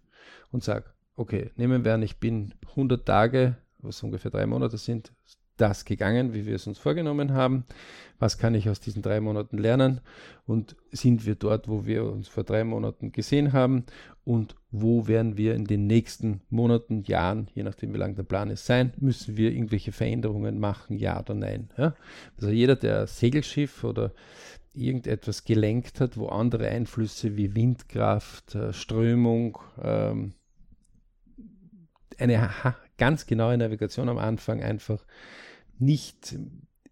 und 0.52 0.62
sage, 0.62 0.86
okay, 1.16 1.50
nehmen 1.56 1.84
wir 1.84 1.94
an, 1.94 2.02
ich 2.02 2.18
bin 2.18 2.54
100 2.70 3.06
Tage, 3.06 3.56
was 3.78 4.02
ungefähr 4.02 4.30
drei 4.30 4.46
Monate 4.46 4.78
sind, 4.78 5.12
das 5.56 5.84
gegangen, 5.84 6.34
wie 6.34 6.46
wir 6.46 6.56
es 6.56 6.66
uns 6.66 6.78
vorgenommen 6.78 7.32
haben. 7.32 7.64
Was 8.18 8.38
kann 8.38 8.54
ich 8.54 8.68
aus 8.68 8.80
diesen 8.80 9.02
drei 9.02 9.20
Monaten 9.20 9.58
lernen? 9.58 10.00
Und 10.46 10.76
sind 10.90 11.26
wir 11.26 11.34
dort, 11.34 11.68
wo 11.68 11.86
wir 11.86 12.04
uns 12.04 12.28
vor 12.28 12.44
drei 12.44 12.64
Monaten 12.64 13.12
gesehen 13.12 13.52
haben? 13.52 13.84
Und 14.24 14.56
wo 14.70 15.06
werden 15.06 15.36
wir 15.36 15.54
in 15.54 15.64
den 15.64 15.86
nächsten 15.86 16.40
Monaten, 16.50 17.02
Jahren, 17.02 17.48
je 17.54 17.62
nachdem 17.62 17.92
wie 17.92 17.98
lang 17.98 18.14
der 18.14 18.22
Plan 18.22 18.50
ist, 18.50 18.66
sein? 18.66 18.92
Müssen 18.98 19.36
wir 19.36 19.52
irgendwelche 19.52 19.92
Veränderungen 19.92 20.58
machen, 20.58 20.98
ja 20.98 21.20
oder 21.20 21.34
nein? 21.34 21.70
Ja? 21.76 21.94
Also 22.36 22.50
jeder, 22.50 22.76
der 22.76 23.06
Segelschiff 23.06 23.84
oder 23.84 24.12
irgendetwas 24.72 25.44
gelenkt 25.44 26.00
hat, 26.00 26.16
wo 26.16 26.26
andere 26.26 26.68
Einflüsse 26.68 27.36
wie 27.36 27.54
Windkraft, 27.54 28.54
äh, 28.54 28.72
Strömung, 28.72 29.58
ähm, 29.80 30.32
eine 32.18 32.50
ganz 32.98 33.26
genaue 33.26 33.56
Navigation 33.56 34.08
am 34.08 34.18
Anfang 34.18 34.62
einfach 34.62 35.04
nicht 35.78 36.36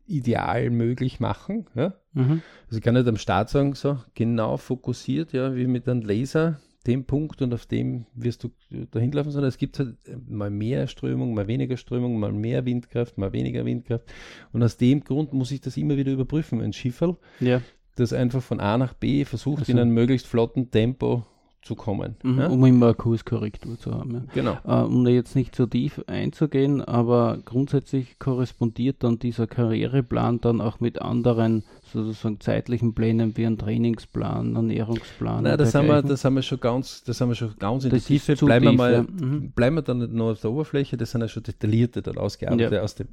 ideal 0.06 0.70
möglich 0.70 1.20
machen. 1.20 1.66
Ja? 1.74 1.94
Mhm. 2.12 2.42
Also 2.66 2.78
ich 2.78 2.82
kann 2.82 2.94
nicht 2.94 3.08
am 3.08 3.16
Start 3.16 3.48
sagen, 3.50 3.74
so 3.74 3.98
genau 4.14 4.56
fokussiert, 4.56 5.32
ja, 5.32 5.54
wie 5.54 5.66
mit 5.66 5.88
einem 5.88 6.02
Laser, 6.02 6.60
dem 6.86 7.04
Punkt 7.04 7.40
und 7.42 7.54
auf 7.54 7.66
dem 7.66 8.06
wirst 8.14 8.42
du 8.42 8.50
dahin 8.90 9.12
laufen, 9.12 9.30
sondern 9.30 9.48
es 9.48 9.58
gibt 9.58 9.78
halt 9.78 9.96
mal 10.28 10.50
mehr 10.50 10.88
Strömung, 10.88 11.32
mal 11.32 11.46
weniger 11.46 11.76
Strömung, 11.76 12.18
mal 12.18 12.32
mehr 12.32 12.64
Windkraft, 12.64 13.18
mal 13.18 13.32
weniger 13.32 13.64
Windkraft. 13.64 14.12
Und 14.52 14.62
aus 14.62 14.76
dem 14.76 15.04
Grund 15.04 15.32
muss 15.32 15.52
ich 15.52 15.60
das 15.60 15.76
immer 15.76 15.96
wieder 15.96 16.12
überprüfen. 16.12 16.60
Ein 16.60 16.72
Schifferl, 16.72 17.16
ja. 17.38 17.62
das 17.94 18.12
einfach 18.12 18.42
von 18.42 18.58
A 18.58 18.78
nach 18.78 18.94
B 18.94 19.24
versucht, 19.24 19.60
also. 19.60 19.72
in 19.72 19.78
einem 19.78 19.94
möglichst 19.94 20.26
flotten 20.26 20.72
Tempo 20.72 21.24
zu 21.62 21.76
kommen. 21.76 22.16
Mhm, 22.22 22.38
ja? 22.38 22.46
Um 22.48 22.64
immer 22.66 22.86
eine 22.86 22.94
Kurskorrektur 22.94 23.78
zu 23.78 23.94
haben. 23.94 24.14
Ja. 24.14 24.22
Genau. 24.34 24.58
Äh, 24.66 24.84
um 24.84 25.04
da 25.04 25.10
jetzt 25.10 25.36
nicht 25.36 25.54
zu 25.54 25.66
tief 25.66 26.02
einzugehen, 26.06 26.82
aber 26.82 27.38
grundsätzlich 27.44 28.18
korrespondiert 28.18 29.02
dann 29.04 29.18
dieser 29.18 29.46
Karriereplan 29.46 30.40
dann 30.40 30.60
auch 30.60 30.80
mit 30.80 31.00
anderen 31.00 31.64
sozusagen 31.92 32.40
zeitlichen 32.40 32.94
Plänen 32.94 33.36
wie 33.36 33.46
ein 33.46 33.58
Trainingsplan, 33.58 34.56
Ernährungsplan. 34.56 35.44
Nein, 35.44 35.58
das 35.58 35.74
haben, 35.74 35.86
wir, 35.86 36.02
das 36.02 36.24
haben 36.24 36.34
wir 36.34 36.42
schon 36.42 36.60
ganz, 36.60 37.04
das 37.04 37.20
haben 37.20 37.28
wir 37.28 37.34
schon 37.36 37.54
ganz 37.58 37.84
in 37.84 37.90
der 37.90 38.00
Tiefe. 38.00 38.34
Bleiben, 38.34 38.66
tief, 38.66 38.72
wir 38.72 38.76
mal, 38.76 38.92
ja. 38.92 39.02
mhm. 39.02 39.52
bleiben 39.52 39.76
wir 39.76 39.82
dann 39.82 39.98
nicht 39.98 40.12
nur 40.12 40.32
auf 40.32 40.40
der 40.40 40.50
Oberfläche, 40.50 40.96
das 40.96 41.12
sind 41.12 41.20
ja 41.20 41.28
schon 41.28 41.44
detaillierte 41.44 42.02
dann 42.02 42.18
ausgearbeitet 42.18 42.80
aus 42.80 42.94
dem 42.94 43.08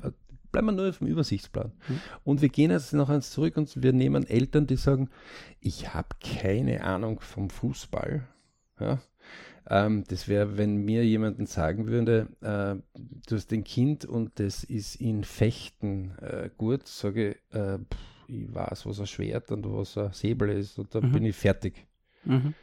bleiben 0.52 0.68
wir 0.68 0.72
nur 0.72 0.94
vom 0.94 1.08
Übersichtsplan. 1.08 1.72
Mhm. 1.88 2.00
Und 2.24 2.42
wir 2.42 2.50
gehen 2.50 2.72
jetzt 2.72 2.94
noch 2.94 3.10
eins 3.10 3.30
zurück 3.30 3.58
und 3.58 3.84
wir 3.84 3.94
nehmen 3.94 4.26
Eltern, 4.26 4.68
die 4.68 4.78
sagen, 4.78 5.10
ich 5.60 5.94
habe 5.94 6.10
keine 6.20 6.84
Ahnung 6.84 7.20
vom 7.20 7.50
Fußball. 7.50 8.28
Ja? 8.80 9.02
Ähm, 9.70 10.04
das 10.08 10.28
wäre, 10.28 10.58
wenn 10.58 10.78
mir 10.78 11.06
jemanden 11.06 11.46
sagen 11.46 11.88
würde, 11.88 12.28
äh, 12.42 12.76
du 13.28 13.36
hast 13.36 13.54
ein 13.54 13.64
Kind 13.64 14.06
und 14.06 14.40
das 14.40 14.64
ist 14.64 14.96
in 14.96 15.24
Fechten 15.24 16.18
äh, 16.22 16.50
gut, 16.58 16.88
sage 16.88 17.32
ich, 17.32 17.56
äh, 17.56 17.78
ich 18.28 18.54
weiß, 18.54 18.86
was 18.86 19.00
ein 19.00 19.08
Schwert 19.08 19.52
und 19.52 19.66
was 19.66 19.98
ein 19.98 20.12
Säbel 20.12 20.50
ist 20.50 20.80
und 20.80 20.96
dann 20.96 21.10
mhm. 21.10 21.12
bin 21.14 21.26
ich 21.26 21.36
fertig. 21.36 21.86
Mhm. 22.26 22.54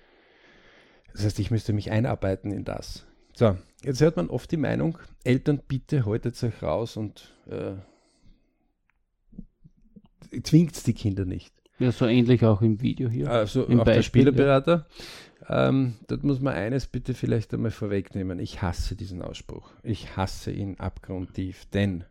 Das 1.12 1.24
heißt, 1.24 1.38
ich 1.38 1.50
müsste 1.50 1.72
mich 1.72 1.90
einarbeiten 1.90 2.50
in 2.50 2.64
das. 2.64 3.06
So, 3.34 3.56
jetzt 3.82 4.00
hört 4.00 4.16
man 4.16 4.28
oft 4.28 4.50
die 4.50 4.56
Meinung, 4.56 4.98
Eltern, 5.22 5.60
bitte 5.66 6.06
haltet 6.06 6.42
euch 6.42 6.62
raus 6.62 6.96
und 6.96 7.34
äh, 7.48 7.74
zwingt 10.42 10.86
die 10.86 10.94
Kinder 10.94 11.24
nicht. 11.24 11.54
Ja, 11.78 11.92
so 11.92 12.06
ähnlich 12.06 12.44
auch 12.44 12.62
im 12.62 12.80
Video 12.80 13.08
hier. 13.08 13.30
Also 13.30 13.64
Im 13.64 13.80
auch 13.80 13.84
Beispiel, 13.84 14.24
der 14.24 14.32
Spielerberater. 14.32 14.72
Ja. 14.72 14.86
Ähm, 15.48 15.96
dort 16.08 16.24
muss 16.24 16.40
man 16.40 16.54
eines 16.54 16.86
bitte 16.86 17.14
vielleicht 17.14 17.52
einmal 17.52 17.70
vorwegnehmen. 17.70 18.38
Ich 18.38 18.62
hasse 18.62 18.96
diesen 18.96 19.22
Ausspruch. 19.22 19.70
Ich 19.82 20.16
hasse 20.16 20.50
ihn 20.50 20.76
abgrundtief, 20.78 21.66
denn 21.66 22.04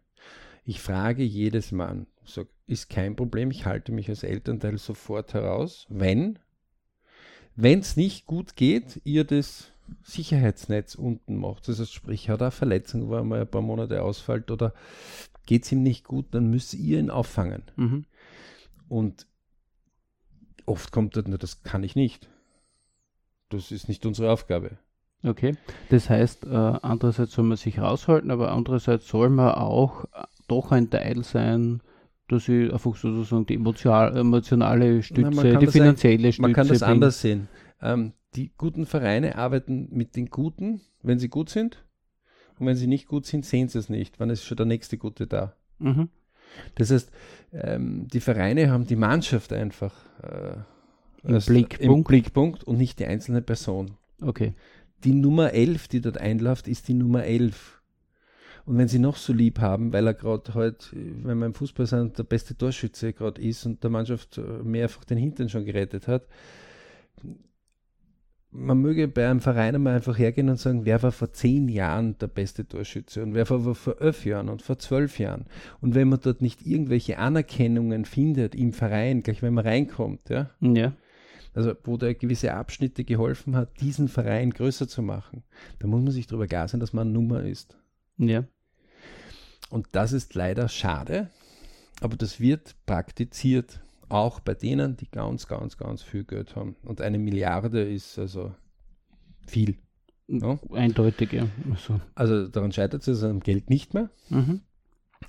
ich 0.63 0.81
frage 0.81 1.23
jedes 1.23 1.71
Mal, 1.71 2.05
sag, 2.25 2.47
ist 2.67 2.89
kein 2.89 3.15
Problem, 3.15 3.51
ich 3.51 3.65
halte 3.65 3.91
mich 3.91 4.09
als 4.09 4.23
Elternteil 4.23 4.77
sofort 4.77 5.33
heraus, 5.33 5.85
wenn, 5.89 6.39
wenn 7.55 7.79
es 7.79 7.95
nicht 7.95 8.25
gut 8.25 8.55
geht, 8.55 9.01
ihr 9.03 9.23
das 9.23 9.71
Sicherheitsnetz 10.01 10.95
unten 10.95 11.37
macht. 11.37 11.67
Das 11.67 11.79
heißt, 11.79 11.93
sprich, 11.93 12.29
hat 12.29 12.41
er 12.41 12.45
eine 12.45 12.51
Verletzung, 12.51 13.07
wo 13.07 13.15
er 13.15 13.23
mal 13.23 13.41
ein 13.41 13.47
paar 13.47 13.61
Monate 13.61 14.01
ausfällt 14.01 14.49
oder 14.49 14.73
geht 15.45 15.63
es 15.63 15.71
ihm 15.71 15.83
nicht 15.83 16.03
gut, 16.03 16.25
dann 16.31 16.49
müsst 16.49 16.73
ihr 16.73 16.99
ihn 16.99 17.11
auffangen. 17.11 17.63
Mhm. 17.75 18.05
Und 18.89 19.27
oft 20.65 20.91
kommt 20.91 21.15
dort 21.15 21.27
nur, 21.27 21.37
das 21.37 21.61
kann 21.61 21.83
ich 21.83 21.95
nicht. 21.95 22.27
Das 23.49 23.71
ist 23.71 23.87
nicht 23.87 24.05
unsere 24.05 24.31
Aufgabe. 24.31 24.77
Okay, 25.23 25.55
das 25.89 26.09
heißt, 26.09 26.45
äh, 26.45 26.49
andererseits 26.49 27.31
soll 27.31 27.45
man 27.45 27.57
sich 27.57 27.79
raushalten, 27.79 28.29
aber 28.29 28.51
andererseits 28.51 29.07
soll 29.07 29.29
man 29.29 29.55
auch 29.55 30.05
äh, 30.05 30.23
doch 30.47 30.71
ein 30.71 30.89
Teil 30.89 31.23
sein, 31.23 31.81
dass 32.27 32.47
ich 32.47 32.71
einfach 32.71 32.95
sozusagen 32.95 33.45
die 33.45 33.55
emotionale 33.55 35.03
Stütze, 35.03 35.43
Nein, 35.43 35.59
die 35.59 35.67
finanzielle 35.67 36.31
Stütze. 36.31 36.41
Man 36.41 36.53
kann 36.53 36.67
das 36.67 36.79
bringt. 36.79 36.91
anders 36.91 37.21
sehen. 37.21 37.47
Ähm, 37.81 38.13
die 38.35 38.51
guten 38.57 38.85
Vereine 38.85 39.37
arbeiten 39.37 39.87
mit 39.91 40.15
den 40.15 40.29
Guten, 40.29 40.81
wenn 41.01 41.19
sie 41.19 41.29
gut 41.29 41.49
sind. 41.49 41.85
Und 42.57 42.67
wenn 42.67 42.75
sie 42.75 42.87
nicht 42.87 43.07
gut 43.07 43.25
sind, 43.25 43.45
sehen 43.45 43.67
sie 43.67 43.79
es 43.79 43.89
nicht. 43.89 44.19
Wann 44.19 44.29
ist 44.29 44.45
schon 44.45 44.57
der 44.57 44.65
nächste 44.65 44.97
Gute 44.97 45.27
da? 45.27 45.55
Mhm. 45.79 46.09
Das 46.75 46.91
heißt, 46.91 47.11
ähm, 47.51 48.07
die 48.07 48.19
Vereine 48.19 48.71
haben 48.71 48.87
die 48.87 48.95
Mannschaft 48.95 49.51
einfach 49.53 49.93
äh, 50.21 50.57
Im, 51.27 51.39
Blickpunkt. 51.39 51.81
im 51.81 52.03
Blickpunkt 52.03 52.63
und 52.63 52.77
nicht 52.77 52.99
die 52.99 53.05
einzelne 53.05 53.41
Person. 53.41 53.91
Okay. 54.21 54.53
Die 55.03 55.13
Nummer 55.13 55.51
11, 55.51 55.87
die 55.87 56.01
dort 56.01 56.17
einläuft, 56.17 56.67
ist 56.67 56.87
die 56.87 56.93
Nummer 56.93 57.23
11. 57.23 57.81
Und 58.65 58.77
wenn 58.77 58.87
sie 58.87 58.99
noch 58.99 59.17
so 59.17 59.31
lieb 59.31 59.59
haben, 59.59 59.93
weil 59.93 60.07
er 60.07 60.13
gerade 60.15 60.53
halt, 60.55 60.89
wenn 60.93 61.37
man 61.37 61.49
im 61.49 61.53
Fußball 61.53 61.85
sind, 61.85 62.17
der 62.17 62.23
beste 62.23 62.57
Torschütze 62.57 63.13
gerade 63.13 63.41
ist 63.41 63.65
und 63.65 63.83
der 63.83 63.91
Mannschaft 63.91 64.41
mehrfach 64.63 65.03
den 65.03 65.19
Hintern 65.19 65.49
schon 65.49 65.65
gerettet 65.65 66.07
hat, 66.07 66.27
man 68.55 68.79
möge 68.79 69.07
bei 69.07 69.29
einem 69.29 69.41
Verein 69.41 69.75
einmal 69.75 69.95
einfach 69.95 70.17
hergehen 70.17 70.49
und 70.49 70.59
sagen, 70.59 70.85
wer 70.85 71.03
war 71.03 71.11
vor 71.11 71.31
zehn 71.33 71.67
Jahren 71.67 72.17
der 72.19 72.27
beste 72.27 72.67
Torschütze 72.67 73.21
und 73.21 73.33
wer 73.33 73.49
war 73.49 73.75
vor 73.75 74.01
elf 74.01 74.25
Jahren 74.25 74.49
und 74.49 74.61
vor 74.61 74.79
zwölf 74.79 75.19
Jahren. 75.19 75.45
Und 75.81 75.93
wenn 75.93 76.07
man 76.07 76.21
dort 76.21 76.41
nicht 76.41 76.65
irgendwelche 76.65 77.17
Anerkennungen 77.17 78.05
findet 78.05 78.55
im 78.55 78.71
Verein, 78.73 79.23
gleich 79.23 79.41
wenn 79.41 79.53
man 79.53 79.65
reinkommt, 79.65 80.29
ja, 80.29 80.49
ja. 80.61 80.93
Also 81.55 81.73
wo 81.83 81.97
der 81.97 82.13
gewisse 82.13 82.53
Abschnitte 82.53 83.03
geholfen 83.03 83.55
hat, 83.55 83.81
diesen 83.81 84.07
Verein 84.07 84.51
größer 84.51 84.87
zu 84.87 85.01
machen, 85.01 85.43
da 85.79 85.87
muss 85.87 86.03
man 86.03 86.11
sich 86.11 86.27
darüber 86.27 86.47
klar 86.47 86.67
sein, 86.67 86.79
dass 86.79 86.93
man 86.93 87.11
Nummer 87.11 87.43
ist. 87.43 87.77
Ja. 88.17 88.43
Und 89.69 89.87
das 89.93 90.11
ist 90.11 90.35
leider 90.35 90.69
schade, 90.69 91.31
aber 92.01 92.17
das 92.17 92.39
wird 92.39 92.75
praktiziert 92.85 93.79
auch 94.09 94.39
bei 94.39 94.53
denen, 94.53 94.97
die 94.97 95.09
ganz, 95.09 95.47
ganz, 95.47 95.77
ganz 95.77 96.03
viel 96.03 96.25
Geld 96.25 96.55
haben. 96.55 96.75
Und 96.83 97.01
eine 97.01 97.17
Milliarde 97.17 97.81
ist 97.81 98.19
also 98.19 98.53
viel. 99.47 99.77
Ja? 100.27 100.59
Eindeutig, 100.71 101.33
ja. 101.33 101.47
Also, 101.71 101.99
also 102.13 102.47
daran 102.47 102.71
scheitert 102.71 103.07
es 103.07 103.23
am 103.23 103.39
Geld 103.39 103.69
nicht 103.69 103.93
mehr. 103.93 104.09
Mhm. 104.29 104.61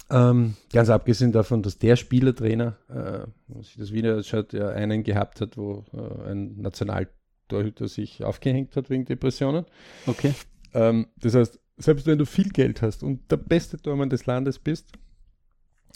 Ähm, 0.09 0.55
ganz 0.73 0.89
abgesehen 0.89 1.33
davon, 1.33 1.63
dass 1.63 1.79
der 1.79 1.97
Spielertrainer, 1.97 2.77
äh, 2.89 3.63
sich 3.63 3.77
das 3.77 3.93
Video 3.93 4.23
schaut, 4.23 4.53
ja 4.53 4.69
einen 4.69 5.03
gehabt 5.03 5.41
hat, 5.41 5.57
wo 5.57 5.85
äh, 5.93 6.31
ein 6.31 6.61
Nationaltorhüter 6.61 7.89
sich 7.89 8.23
aufgehängt 8.23 8.77
hat 8.77 8.89
wegen 8.89 9.05
Depressionen. 9.05 9.65
Okay. 10.07 10.33
Ähm, 10.75 11.09
das 11.19 11.35
heißt, 11.35 11.59
selbst 11.77 12.07
wenn 12.07 12.19
du 12.19 12.25
viel 12.25 12.51
Geld 12.51 12.83
hast 12.83 13.03
und 13.03 13.31
der 13.31 13.37
beste 13.37 13.79
Tormann 13.79 14.11
des 14.11 14.27
Landes 14.27 14.59
bist, 14.59 14.93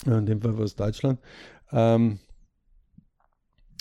in 0.05 0.25
dem 0.25 0.41
Fall 0.41 0.57
war 0.57 0.65
es 0.65 0.75
Deutschland, 0.75 1.19
ähm, 1.71 2.19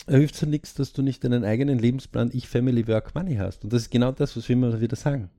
hilft 0.06 0.34
es 0.34 0.40
ja 0.42 0.48
nichts, 0.48 0.74
dass 0.74 0.92
du 0.92 1.02
nicht 1.02 1.24
deinen 1.24 1.44
eigenen 1.44 1.78
Lebensplan 1.78 2.30
Ich, 2.32 2.48
Family, 2.48 2.86
Work, 2.86 3.14
Money 3.14 3.36
hast. 3.36 3.64
Und 3.64 3.72
das 3.72 3.82
ist 3.82 3.90
genau 3.90 4.12
das, 4.12 4.36
was 4.36 4.48
wir 4.48 4.54
immer 4.54 4.80
wieder 4.80 4.96
sagen. 4.96 5.30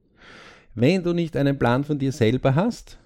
Wenn 0.73 1.03
du 1.03 1.13
nicht 1.13 1.35
einen 1.35 1.57
Plan 1.57 1.83
von 1.83 1.99
dir 1.99 2.11
selber 2.11 2.55
hast, 2.55 2.97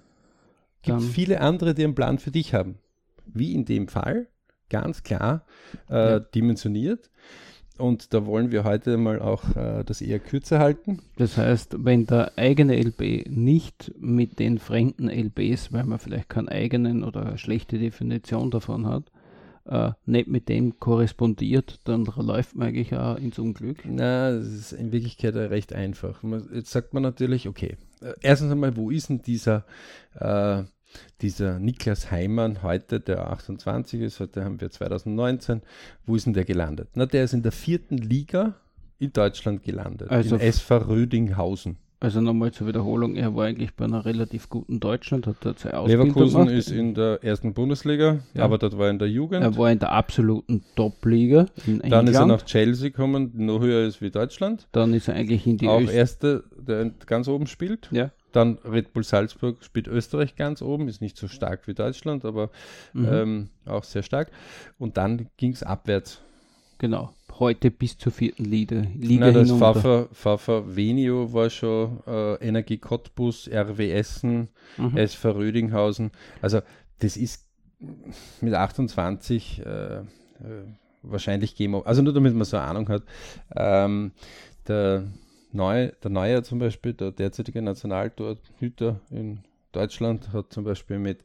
gibt 0.82 1.00
es 1.00 1.08
viele 1.08 1.40
andere, 1.40 1.74
die 1.74 1.84
einen 1.84 1.94
Plan 1.94 2.18
für 2.18 2.30
dich 2.30 2.54
haben. 2.54 2.76
wie 3.26 3.54
in 3.54 3.64
dem 3.64 3.88
Fall, 3.88 4.28
ganz 4.70 5.02
klar 5.02 5.44
äh, 5.90 5.94
Ja. 6.12 6.20
dimensioniert. 6.20 7.10
Und 7.78 8.14
da 8.14 8.24
wollen 8.24 8.52
wir 8.52 8.64
heute 8.64 8.96
mal 8.96 9.20
auch 9.20 9.54
äh, 9.56 9.84
das 9.84 10.00
eher 10.00 10.18
kürzer 10.20 10.58
halten. 10.60 11.00
Das 11.16 11.36
heißt, 11.36 11.76
wenn 11.84 12.06
der 12.06 12.38
eigene 12.38 12.74
LB 12.80 13.28
nicht 13.28 13.92
mit 13.98 14.38
den 14.38 14.58
fremden 14.58 15.10
LBs, 15.10 15.72
weil 15.72 15.84
man 15.84 15.98
vielleicht 15.98 16.28
keinen 16.30 16.48
eigenen 16.48 17.04
oder 17.04 17.36
schlechte 17.36 17.78
Definition 17.78 18.50
davon 18.50 18.86
hat, 18.86 19.10
äh, 19.66 19.90
nicht 20.06 20.28
mit 20.28 20.48
dem 20.48 20.78
korrespondiert, 20.78 21.80
dann 21.84 22.04
läuft 22.16 22.54
man 22.56 22.68
eigentlich 22.68 22.94
auch 22.94 23.16
ins 23.18 23.38
Unglück. 23.38 23.78
Na, 23.84 24.30
das 24.30 24.46
ist 24.46 24.72
in 24.72 24.92
Wirklichkeit 24.92 25.34
recht 25.34 25.72
einfach. 25.74 26.22
Jetzt 26.54 26.70
sagt 26.70 26.94
man 26.94 27.02
natürlich, 27.02 27.46
okay, 27.48 27.76
erstens 28.20 28.52
einmal, 28.52 28.76
wo 28.76 28.90
ist 28.90 29.08
denn 29.08 29.22
dieser, 29.22 29.64
äh, 30.14 30.62
dieser 31.20 31.58
Niklas 31.58 32.10
Heimann 32.10 32.62
heute, 32.62 33.00
der 33.00 33.30
28 33.30 34.00
ist, 34.00 34.20
heute 34.20 34.44
haben 34.44 34.60
wir 34.60 34.70
2019, 34.70 35.62
wo 36.04 36.16
ist 36.16 36.26
denn 36.26 36.34
der 36.34 36.44
gelandet? 36.44 36.90
Na, 36.94 37.06
der 37.06 37.24
ist 37.24 37.32
in 37.32 37.42
der 37.42 37.52
vierten 37.52 37.98
Liga 37.98 38.54
in 38.98 39.12
Deutschland 39.12 39.62
gelandet, 39.62 40.10
Also 40.10 40.36
in 40.36 40.40
SV 40.40 40.76
Rödinghausen. 40.88 41.78
Also 41.98 42.20
nochmal 42.20 42.52
zur 42.52 42.66
Wiederholung, 42.66 43.16
er 43.16 43.34
war 43.34 43.46
eigentlich 43.46 43.74
bei 43.74 43.86
einer 43.86 44.04
relativ 44.04 44.50
guten 44.50 44.80
Deutschland, 44.80 45.26
hat 45.26 45.36
dort 45.40 45.58
seine 45.60 45.78
Ausbildung 45.78 46.08
Leverkusen 46.08 46.40
gemacht. 46.42 46.54
ist 46.58 46.70
in 46.70 46.92
der 46.94 47.24
ersten 47.24 47.54
Bundesliga, 47.54 48.18
Ja. 48.34 48.44
aber 48.44 48.58
dort 48.58 48.76
war 48.76 48.86
er 48.86 48.90
in 48.90 48.98
der 48.98 49.08
Jugend. 49.08 49.42
er 49.42 49.56
war 49.56 49.72
in 49.72 49.78
der 49.78 49.92
absoluten 49.92 50.62
Top-Liga 50.76 51.46
in 51.66 51.78
Dann 51.78 52.06
ist 52.06 52.14
er 52.16 52.20
England. 52.22 52.28
nach 52.28 52.42
Chelsea 52.44 52.90
gekommen, 52.90 53.32
die 53.34 53.42
noch 53.44 53.60
höher 53.60 53.86
ist 53.86 54.02
wie 54.02 54.10
Deutschland. 54.10 54.68
Dann 54.72 54.92
ist 54.92 55.08
er 55.08 55.14
eigentlich 55.14 55.46
in 55.46 55.56
die 55.56 55.68
auch 55.68 55.80
Öst 55.80 55.92
Erster, 55.94 56.42
der 56.58 56.90
ganz 57.06 57.28
oben 57.28 57.46
spielt. 57.46 57.88
Ja. 57.92 58.10
Dann 58.32 58.58
Red 58.70 58.92
Bull 58.92 59.02
Salzburg 59.02 59.64
spielt 59.64 59.88
Österreich 59.88 60.36
ganz 60.36 60.60
oben, 60.60 60.88
ist 60.88 61.00
nicht 61.00 61.16
so 61.16 61.28
stark 61.28 61.66
wie 61.66 61.72
Deutschland, 61.72 62.26
aber 62.26 62.50
Mhm. 62.92 63.08
ähm, 63.10 63.48
auch 63.64 63.84
sehr 63.84 64.02
stark. 64.02 64.30
Und 64.76 64.98
dann 64.98 65.28
ging 65.38 65.52
es 65.52 65.62
abwärts. 65.62 66.20
Genau. 66.78 67.12
Heute 67.38 67.70
bis 67.70 67.98
zur 67.98 68.12
vierten 68.12 68.44
Liga, 68.46 68.82
Liga 68.98 69.26
Na, 69.26 69.32
das. 69.32 69.50
Fafa, 69.52 70.08
Fafa 70.12 70.62
Venio 70.66 71.32
war 71.34 71.50
schon 71.50 71.98
äh, 72.06 72.34
Energie 72.36 72.78
Cottbus, 72.78 73.48
RW 73.52 73.92
Essen, 73.92 74.48
Mhm. 74.78 74.96
SV 74.96 75.30
Rödinghausen. 75.32 76.12
Also 76.40 76.60
das 77.00 77.16
ist 77.18 77.46
mit 78.40 78.54
28 78.54 79.60
äh, 79.66 79.96
äh, 79.98 80.02
wahrscheinlich 81.02 81.56
GMO. 81.56 81.80
Also 81.80 82.00
nur 82.02 82.14
damit 82.14 82.34
man 82.34 82.44
so 82.44 82.56
eine 82.56 82.66
Ahnung 82.66 82.88
hat. 82.88 83.02
Ähm, 83.54 84.12
der, 84.66 85.04
Neu, 85.52 85.90
der 86.02 86.10
Neuer 86.10 86.42
zum 86.42 86.58
Beispiel, 86.58 86.94
der 86.94 87.12
derzeitige 87.12 87.60
Nationaltorhüter 87.62 89.00
in 89.10 89.40
Deutschland, 89.76 90.32
hat 90.32 90.52
zum 90.52 90.64
Beispiel 90.64 90.98
mit 90.98 91.24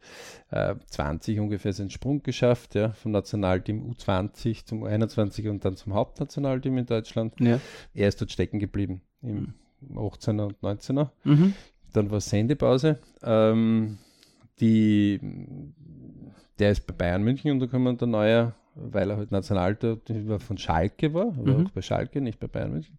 äh, 0.52 0.76
20 0.86 1.40
ungefähr 1.40 1.74
seinen 1.74 1.90
Sprung 1.90 2.22
geschafft, 2.24 2.76
ja, 2.76 2.92
vom 2.92 3.12
Nationalteam 3.12 3.90
U20 3.92 4.66
zum 4.66 4.84
U21 4.84 5.50
und 5.50 5.64
dann 5.66 5.76
zum 5.78 5.94
Hauptnationalteam 5.94 6.78
in 6.78 6.86
Deutschland. 6.86 7.34
Ja. 7.40 7.60
Er 7.94 8.08
ist 8.08 8.20
dort 8.22 8.32
stecken 8.32 8.60
geblieben 8.60 9.02
im 9.22 9.54
18er 9.96 10.48
und 10.48 10.60
19er. 10.62 11.10
Mhm. 11.24 11.54
Dann 11.94 12.12
war 12.12 12.22
Sendepause. 12.22 13.00
Ähm, 13.24 13.98
die, 14.60 15.20
der 16.60 16.72
ist 16.72 16.86
bei 16.88 16.94
Bayern 16.94 17.24
München 17.24 17.52
untergekommen, 17.52 17.98
der 17.98 18.08
Neue, 18.08 18.54
weil 18.76 19.10
er 19.10 19.18
halt 19.18 19.32
Nationaltorhüter 19.32 20.40
von 20.40 20.58
Schalke 20.58 21.14
war, 21.14 21.28
aber 21.38 21.58
Mhm. 21.58 21.66
auch 21.68 21.72
bei 21.72 21.82
Schalke, 21.82 22.22
nicht 22.22 22.40
bei 22.40 22.48
Bayern 22.48 22.72
München. 22.72 22.98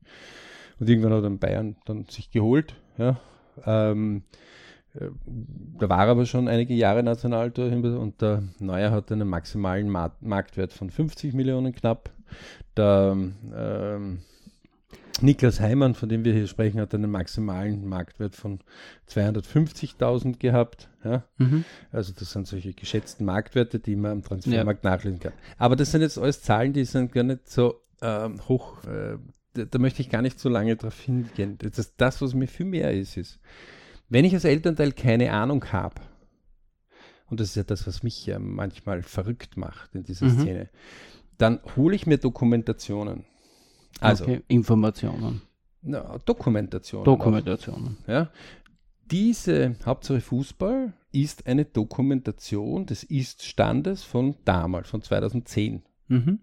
Und 0.81 0.89
irgendwann 0.89 1.13
hat 1.13 1.23
er 1.25 1.31
Bayern 1.31 1.77
dann 1.85 2.07
sich 2.07 2.31
geholt. 2.31 2.75
Ja. 2.99 3.21
Ähm, 3.65 4.23
äh, 4.29 4.37
da 4.95 5.89
war 5.89 6.05
er 6.05 6.11
aber 6.11 6.27
schon 6.27 6.49
einige 6.49 6.75
Jahre 6.75 7.03
Nationaltorhüter 7.03 7.99
und 7.99 8.21
der 8.21 8.43
Neuer 8.59 8.91
hat 8.91 9.11
einen 9.11 9.29
maximalen 9.29 9.89
Ma 9.89 10.15
Marktwert 10.21 10.73
von 10.73 10.91
50 10.91 11.33
Millionen 11.33 11.73
knapp. 11.73 12.11
Der 12.77 13.17
ähm, 13.55 14.19
Niklas 15.23 15.61
Heimann, 15.61 15.95
von 15.95 16.09
dem 16.09 16.25
wir 16.25 16.35
hier 16.35 16.47
sprechen, 16.47 16.81
hat 16.81 16.95
einen 16.95 17.11
maximalen 17.11 17.87
Marktwert 17.87 18.35
von 18.35 18.61
250.000 19.09 20.39
gehabt. 20.39 20.91
Ja? 21.05 21.25
Mhm. 21.39 21.65
Also 21.91 22.13
das 22.19 22.33
sind 22.33 22.47
solche 22.47 22.75
geschätzten 22.75 23.25
Marktwerte, 23.25 23.79
die 23.79 23.97
man 23.97 24.13
am 24.13 24.23
Transfermarkt 24.23 24.85
nachlesen 24.85 25.21
kann. 25.21 25.33
Aber 25.59 25.77
das 25.77 25.93
sind 25.93 26.03
jetzt 26.03 26.19
alles 26.19 26.43
Zahlen, 26.43 26.73
die 26.73 26.85
sind 26.85 27.13
gar 27.13 27.25
nicht 27.25 27.49
so 27.49 27.81
ähm, 28.03 28.41
hoch. 28.49 28.85
Äh, 28.85 29.17
da, 29.55 29.65
da 29.65 29.79
möchte 29.79 30.03
ich 30.03 30.11
gar 30.11 30.23
nicht 30.23 30.39
so 30.39 30.49
lange 30.49 30.77
drauf 30.77 30.99
hingehen. 31.01 31.57
Das, 31.59 31.95
das, 31.97 32.21
was 32.21 32.35
mir 32.35 32.49
viel 32.49 32.67
mehr 32.67 32.93
ist, 32.93 33.17
ist, 33.17 33.39
wenn 34.13 34.27
ich 34.27 34.35
als 34.35 34.45
Elternteil 34.45 34.93
keine 34.93 35.33
Ahnung 35.33 35.65
habe, 35.73 36.03
und 37.31 37.41
das 37.41 37.49
ist 37.49 37.55
ja 37.57 37.63
das, 37.63 37.87
was 37.87 38.03
mich 38.03 38.27
ja 38.27 38.39
manchmal 38.39 39.03
verrückt 39.03 39.57
macht 39.57 39.95
in 39.95 40.05
dieser 40.05 40.27
Mhm. 40.27 40.41
Szene, 40.41 40.71
dann 41.39 41.61
hole 41.77 41.97
ich 41.97 42.07
mir 42.07 42.19
Dokumentationen. 42.19 43.25
Also 44.01 44.25
okay. 44.25 44.43
Informationen, 44.49 45.41
na, 45.81 46.19
Dokumentationen. 46.27 47.07
Dokumentationen. 47.07 47.97
Ja. 48.07 48.31
Diese 49.11 49.77
Hauptsache 49.87 50.21
Fußball 50.21 50.93
ist 51.11 51.47
eine 51.47 51.65
Dokumentation 51.65 52.85
des 52.85 53.05
Ist-Standes 53.05 54.03
von 54.05 54.37
damals, 54.45 54.91
von 54.91 55.01
2010. 55.01 55.83
Mhm. 56.09 56.41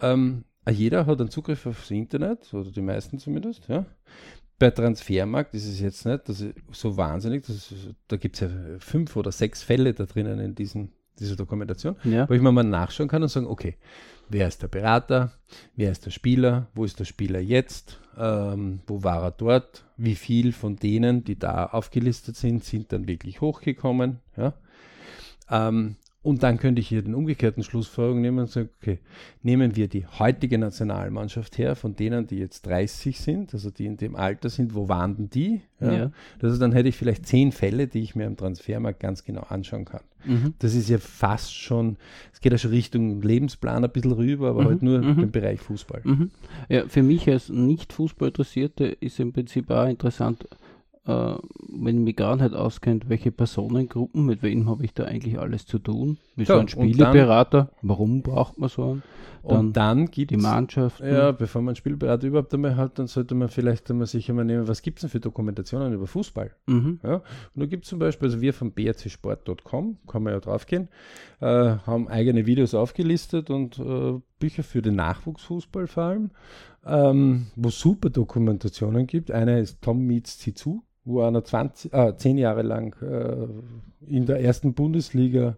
Ähm, 0.00 0.44
jeder 0.68 1.06
hat 1.06 1.20
einen 1.20 1.30
Zugriff 1.30 1.66
aufs 1.66 1.90
Internet, 1.92 2.52
oder 2.52 2.70
die 2.70 2.82
meisten 2.82 3.18
zumindest. 3.18 3.68
Ja. 3.68 3.86
Bei 4.60 4.70
Transfermarkt 4.70 5.54
ist 5.54 5.66
es 5.66 5.80
jetzt 5.80 6.04
nicht 6.04 6.28
das 6.28 6.40
ist 6.42 6.54
so 6.70 6.96
wahnsinnig. 6.96 7.48
Ist, 7.48 7.74
da 8.08 8.16
gibt 8.16 8.36
es 8.36 8.40
ja 8.42 8.48
fünf 8.78 9.16
oder 9.16 9.32
sechs 9.32 9.62
Fälle 9.62 9.94
da 9.94 10.04
drinnen 10.04 10.38
in 10.38 10.54
diesen, 10.54 10.92
dieser 11.18 11.34
Dokumentation, 11.34 11.96
Ja. 12.04 12.28
wo 12.28 12.34
ich 12.34 12.42
mir 12.42 12.52
mal 12.52 12.62
nachschauen 12.62 13.08
kann 13.08 13.22
und 13.22 13.30
sagen, 13.30 13.46
okay, 13.46 13.76
wer 14.28 14.46
ist 14.46 14.60
der 14.62 14.68
Berater, 14.68 15.32
wer 15.76 15.90
ist 15.90 16.04
der 16.04 16.10
Spieler, 16.10 16.68
wo 16.74 16.84
ist 16.84 17.00
der 17.00 17.06
Spieler 17.06 17.40
jetzt, 17.40 18.00
ähm, 18.18 18.80
wo 18.86 19.02
war 19.02 19.22
er 19.22 19.30
dort, 19.30 19.84
wie 19.96 20.14
viel 20.14 20.52
von 20.52 20.76
denen, 20.76 21.24
die 21.24 21.38
da 21.38 21.64
aufgelistet 21.64 22.36
sind, 22.36 22.62
sind 22.62 22.92
dann 22.92 23.08
wirklich 23.08 23.40
hochgekommen. 23.40 24.18
Ja? 24.36 24.52
Ähm, 25.50 25.96
und 26.22 26.42
dann 26.42 26.58
könnte 26.58 26.80
ich 26.80 26.88
hier 26.88 27.00
den 27.00 27.14
umgekehrten 27.14 27.62
Schlussfolgerung 27.62 28.20
nehmen 28.20 28.40
und 28.40 28.50
sagen, 28.50 28.68
okay, 28.80 28.98
nehmen 29.42 29.74
wir 29.74 29.88
die 29.88 30.06
heutige 30.06 30.58
Nationalmannschaft 30.58 31.56
her, 31.56 31.76
von 31.76 31.96
denen, 31.96 32.26
die 32.26 32.36
jetzt 32.36 32.66
30 32.66 33.18
sind, 33.18 33.54
also 33.54 33.70
die 33.70 33.86
in 33.86 33.96
dem 33.96 34.16
Alter 34.16 34.50
sind, 34.50 34.74
wo 34.74 34.88
waren 34.90 35.16
denn 35.16 35.30
die? 35.30 35.62
Ja. 35.80 36.10
Also 36.42 36.58
dann 36.58 36.72
hätte 36.72 36.90
ich 36.90 36.96
vielleicht 36.96 37.24
zehn 37.24 37.52
Fälle, 37.52 37.86
die 37.86 38.02
ich 38.02 38.14
mir 38.14 38.26
im 38.26 38.36
Transfermarkt 38.36 39.00
ganz 39.00 39.24
genau 39.24 39.46
anschauen 39.48 39.86
kann. 39.86 40.02
Mhm. 40.26 40.52
Das 40.58 40.74
ist 40.74 40.90
ja 40.90 40.98
fast 40.98 41.54
schon, 41.54 41.96
es 42.34 42.40
geht 42.42 42.52
ja 42.52 42.58
schon 42.58 42.72
Richtung 42.72 43.22
Lebensplan 43.22 43.82
ein 43.82 43.90
bisschen 43.90 44.12
rüber, 44.12 44.50
aber 44.50 44.62
Mhm, 44.62 44.68
halt 44.68 44.82
nur 44.82 44.98
mhm. 45.00 45.22
im 45.22 45.30
Bereich 45.30 45.60
Fußball. 45.60 46.02
Mhm. 46.04 46.30
Ja, 46.68 46.86
für 46.86 47.02
mich 47.02 47.28
als 47.30 47.48
Nicht-Fußball-Interessierte 47.48 48.84
ist 48.84 49.18
im 49.20 49.32
Prinzip 49.32 49.70
auch 49.70 49.88
interessant, 49.88 50.46
äh, 51.06 51.34
wenn 51.72 51.98
ich 51.98 52.04
mich 52.04 52.16
gar 52.16 52.36
nicht 52.36 52.54
auskennt, 52.54 53.08
welche 53.08 53.32
Personengruppen, 53.32 54.26
mit 54.26 54.42
wem 54.42 54.68
habe 54.68 54.84
ich 54.84 54.92
da 54.94 55.04
eigentlich 55.04 55.38
alles 55.38 55.66
zu 55.66 55.78
tun? 55.78 56.18
Wie 56.36 56.44
so 56.44 56.52
ein 56.54 56.58
dann- 56.60 56.68
Spieleberater, 56.68 57.70
warum 57.82 58.22
braucht 58.22 58.58
man 58.58 58.68
so 58.68 58.84
einen? 58.84 59.02
Und 59.42 59.74
dann 59.74 60.10
gibt 60.10 60.32
Die 60.32 60.34
es, 60.34 60.42
Mannschaften. 60.42 61.06
ja, 61.06 61.32
bevor 61.32 61.62
man 61.62 61.70
einen 61.70 61.76
Spielberater 61.76 62.26
überhaupt 62.26 62.52
einmal 62.52 62.76
hat, 62.76 62.98
dann 62.98 63.06
sollte 63.06 63.34
man 63.34 63.48
vielleicht 63.48 63.90
einmal 63.90 64.06
sich 64.06 64.28
einmal 64.28 64.44
nehmen, 64.44 64.68
was 64.68 64.82
gibt 64.82 64.98
es 64.98 65.00
denn 65.00 65.10
für 65.10 65.20
Dokumentationen 65.20 65.94
über 65.94 66.06
Fußball? 66.06 66.50
Mhm. 66.66 67.00
Ja, 67.02 67.14
und 67.14 67.22
da 67.54 67.64
gibt 67.64 67.84
es 67.84 67.88
zum 67.90 67.98
Beispiel, 67.98 68.28
also 68.28 68.42
wir 68.42 68.52
vom 68.52 68.72
brcsport.com, 68.72 69.96
kann 70.06 70.22
man 70.22 70.34
ja 70.34 70.40
draufgehen, 70.40 70.88
äh, 71.40 71.46
haben 71.46 72.08
eigene 72.08 72.46
Videos 72.46 72.74
aufgelistet 72.74 73.50
und 73.50 73.78
äh, 73.78 74.20
Bücher 74.38 74.62
für 74.62 74.82
den 74.82 74.96
Nachwuchsfußball 74.96 75.86
vor 75.86 76.02
allem, 76.02 76.30
ähm, 76.84 77.46
wo 77.56 77.68
es 77.68 77.78
super 77.78 78.10
Dokumentationen 78.10 79.06
gibt. 79.06 79.30
Eine 79.30 79.60
ist 79.60 79.80
Tom 79.82 80.06
Meets 80.06 80.38
Zizu, 80.38 80.84
wo 81.04 81.22
einer 81.22 81.44
20, 81.44 81.92
äh, 81.92 82.16
10 82.16 82.38
Jahre 82.38 82.62
lang 82.62 82.96
äh, 83.02 83.46
in 84.06 84.26
der 84.26 84.40
ersten 84.40 84.74
Bundesliga 84.74 85.56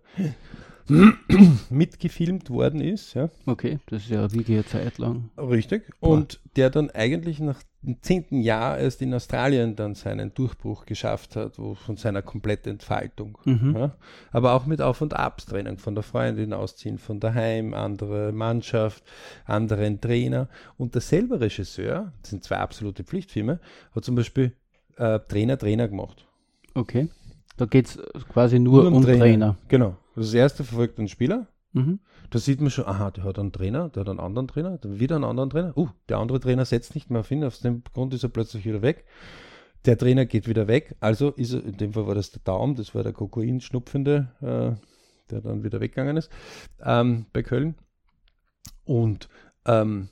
mitgefilmt 1.71 2.51
worden 2.51 2.81
ist. 2.81 3.15
Ja. 3.15 3.29
Okay, 3.47 3.79
das 3.87 4.05
ist 4.05 4.11
ja 4.11 4.27
eine 4.27 4.67
Zeit 4.67 4.99
lang. 4.99 5.31
Richtig. 5.39 5.91
Und 6.01 6.41
der 6.57 6.71
dann 6.71 6.91
eigentlich 6.91 7.41
nach 7.41 7.63
dem 7.83 8.01
zehnten 8.01 8.41
Jahr 8.41 8.79
erst 8.79 9.03
in 9.03 9.13
Australien 9.13 9.75
dann 9.75 9.95
seinen 9.95 10.33
Durchbruch 10.35 10.87
geschafft 10.87 11.35
hat, 11.35 11.59
wo 11.59 11.75
von 11.75 11.97
seiner 11.97 12.23
kompletten 12.23 12.73
Entfaltung. 12.73 13.39
Mhm. 13.45 13.75
Ja? 13.77 13.97
Aber 14.31 14.53
auch 14.53 14.67
mit 14.67 14.81
Auf- 14.81 15.01
und 15.01 15.15
Abstraining 15.15 15.79
von 15.79 15.95
der 15.95 16.05
Freundin 16.05 16.53
ausziehen, 16.53 16.99
von 16.99 17.19
daheim, 17.19 17.75
andere 17.75 18.33
Mannschaft, 18.33 19.03
anderen 19.45 20.01
Trainer. 20.01 20.49
Und 20.77 20.95
derselbe 20.95 21.41
Regisseur, 21.41 22.13
das 22.23 22.31
sind 22.31 22.45
zwei 22.45 22.59
absolute 22.59 23.03
Pflichtfilme, 23.03 23.59
hat 23.95 24.05
zum 24.05 24.15
Beispiel 24.15 24.53
äh, 24.97 25.19
Trainer, 25.21 25.59
Trainer 25.59 25.89
gemacht. 25.89 26.27
Okay. 26.75 27.09
Da 27.57 27.67
geht 27.67 27.87
es 27.87 27.99
quasi 28.29 28.59
nur, 28.59 28.87
um 28.87 29.03
Trainer. 29.03 29.57
Genau. 29.69 29.97
Das 30.15 30.35
erste 30.35 30.65
verfolgt 30.65 30.99
einen 30.99 31.09
Spieler, 31.09 31.49
Mhm. 31.73 32.01
Da 32.31 32.39
sieht 32.39 32.61
man 32.61 32.71
schon, 32.71 32.87
aha, 32.87 33.11
der 33.11 33.25
hat 33.25 33.39
einen 33.39 33.53
Trainer, 33.53 33.89
der 33.89 34.03
hat 34.03 34.09
einen 34.09 34.21
anderen 34.21 34.49
Trainer, 34.49 34.79
dann 34.79 35.01
wieder 35.01 35.17
einen 35.17 35.25
anderen 35.25 35.51
Trainer. 35.51 35.77
Uh, 35.77 35.89
der 36.09 36.19
andere 36.19 36.41
Trainer 36.41 36.65
setzt 36.65 36.95
nicht 36.95 37.11
mehr 37.11 37.21
auf 37.21 37.31
ihn, 37.31 37.45
aus 37.45 37.61
dem 37.61 37.83
Grund 37.93 38.15
ist 38.15 38.23
er 38.23 38.29
plötzlich 38.29 38.65
wieder 38.65 38.83
weg. 38.83 39.05
Der 39.85 39.99
Trainer 39.99 40.27
geht 40.27 40.47
wieder 40.47 40.69
weg, 40.69 40.95
also 41.01 41.31
ist 41.31 41.55
er, 41.55 41.65
in 41.65 41.77
dem 41.77 41.93
Fall 41.93 42.07
war 42.07 42.15
das 42.15 42.31
der 42.31 42.43
Daum, 42.45 42.77
das 42.77 42.95
war 42.95 43.03
der 43.03 43.13
Kokain-schnupfende, 43.13 44.29
äh, 44.41 45.31
der 45.31 45.41
dann 45.41 45.65
wieder 45.65 45.81
weggegangen 45.81 46.17
ist 46.17 46.31
ähm, 46.85 47.27
bei 47.33 47.43
Köln. 47.43 47.75
Und 48.85 49.29
ähm, 49.65 50.09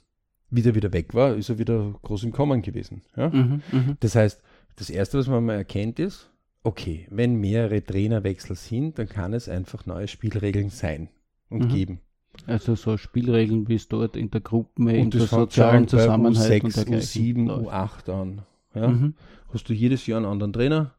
wie 0.51 0.63
der 0.63 0.75
wieder 0.75 0.93
weg 0.93 1.15
war, 1.15 1.37
ist 1.37 1.51
er 1.51 1.59
wieder 1.59 1.95
groß 2.03 2.25
im 2.25 2.33
Kommen 2.33 2.63
gewesen. 2.63 3.03
Ja? 3.17 3.29
Mhm, 3.29 3.63
mhm. 3.71 3.97
Das 4.01 4.17
heißt, 4.17 4.43
das 4.77 4.91
Erste, 4.91 5.19
was 5.19 5.29
man 5.29 5.45
mal 5.45 5.55
erkennt, 5.55 5.99
ist, 6.01 6.31
okay, 6.63 7.07
wenn 7.11 7.37
mehrere 7.37 7.83
Trainerwechsel 7.85 8.57
sind, 8.57 8.99
dann 8.99 9.09
kann 9.09 9.33
es 9.33 9.49
einfach 9.49 9.87
neue 9.87 10.09
Spielregeln 10.09 10.71
sein 10.71 11.09
und 11.49 11.65
Mhm. 11.65 11.69
geben. 11.69 12.01
Also 12.47 12.75
so 12.75 12.97
Spielregeln, 12.97 13.69
wie 13.69 13.75
es 13.75 13.89
dort 13.89 14.17
in 14.17 14.31
der 14.31 14.41
Gruppe, 14.41 14.93
in 14.93 15.05
Und 15.07 15.15
der 15.15 15.23
sozialen 15.23 15.89
Zusammenhalt 15.89 16.37
und 16.65 16.71
U6, 16.71 16.75
dergleichen 16.75 17.37
U7, 17.37 17.47
läuft. 17.47 17.69
U8 17.69 18.09
an. 18.13 18.43
Ja? 18.75 18.89
Mhm. 18.89 19.15
Hast 19.53 19.69
du 19.69 19.73
jedes 19.73 20.07
Jahr 20.07 20.19
einen 20.19 20.27
anderen 20.27 20.53
Trainer, 20.53 20.95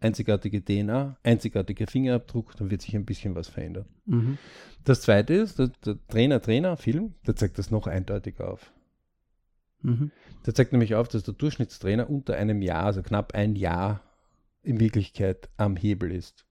einzigartige 0.00 0.64
DNA, 0.64 1.16
einzigartiger 1.24 1.86
Fingerabdruck, 1.86 2.54
dann 2.56 2.70
wird 2.70 2.82
sich 2.82 2.94
ein 2.94 3.04
bisschen 3.04 3.34
was 3.34 3.48
verändern. 3.48 3.86
Mhm. 4.04 4.38
Das 4.84 5.00
zweite 5.00 5.34
ist, 5.34 5.58
der, 5.58 5.70
der 5.84 5.96
Trainer-Trainer-Film, 6.08 7.14
der 7.26 7.34
zeigt 7.34 7.58
das 7.58 7.70
noch 7.72 7.88
eindeutiger 7.88 8.52
auf. 8.52 8.72
Mhm. 9.82 10.12
Der 10.46 10.54
zeigt 10.54 10.72
nämlich 10.72 10.94
auf, 10.94 11.08
dass 11.08 11.24
der 11.24 11.34
Durchschnittstrainer 11.34 12.08
unter 12.08 12.36
einem 12.36 12.62
Jahr, 12.62 12.84
also 12.84 13.02
knapp 13.02 13.34
ein 13.34 13.56
Jahr, 13.56 14.02
in 14.66 14.80
Wirklichkeit 14.80 15.48
am 15.56 15.76
Hebel 15.76 16.12
ist. 16.12 16.44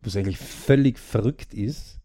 Was 0.00 0.16
eigentlich 0.16 0.38
völlig 0.38 0.98
verrückt 0.98 1.52
ist, 1.52 1.98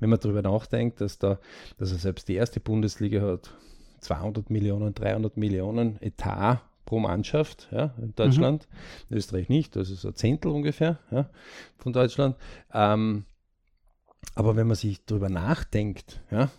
wenn 0.00 0.10
man 0.10 0.20
darüber 0.20 0.42
nachdenkt, 0.42 1.00
dass 1.00 1.18
da, 1.18 1.38
dass 1.78 1.92
er 1.92 1.98
selbst 1.98 2.28
die 2.28 2.34
erste 2.34 2.60
Bundesliga 2.60 3.22
hat 3.22 3.54
200 4.00 4.50
Millionen, 4.50 4.94
300 4.94 5.36
Millionen 5.36 6.00
Etat 6.02 6.60
pro 6.84 7.00
Mannschaft, 7.00 7.68
ja, 7.72 7.94
in 8.00 8.14
Deutschland. 8.14 8.68
In 9.10 9.16
Österreich 9.16 9.48
nicht, 9.48 9.74
das 9.74 9.90
ist 9.90 10.04
ein 10.04 10.14
Zehntel 10.14 10.50
ungefähr, 10.52 10.98
ja, 11.10 11.30
von 11.78 11.92
Deutschland. 11.92 12.36
Ähm, 12.72 13.24
aber 14.34 14.54
wenn 14.56 14.66
man 14.66 14.76
sich 14.76 15.04
darüber 15.04 15.28
nachdenkt, 15.28 16.20
ja, 16.30 16.50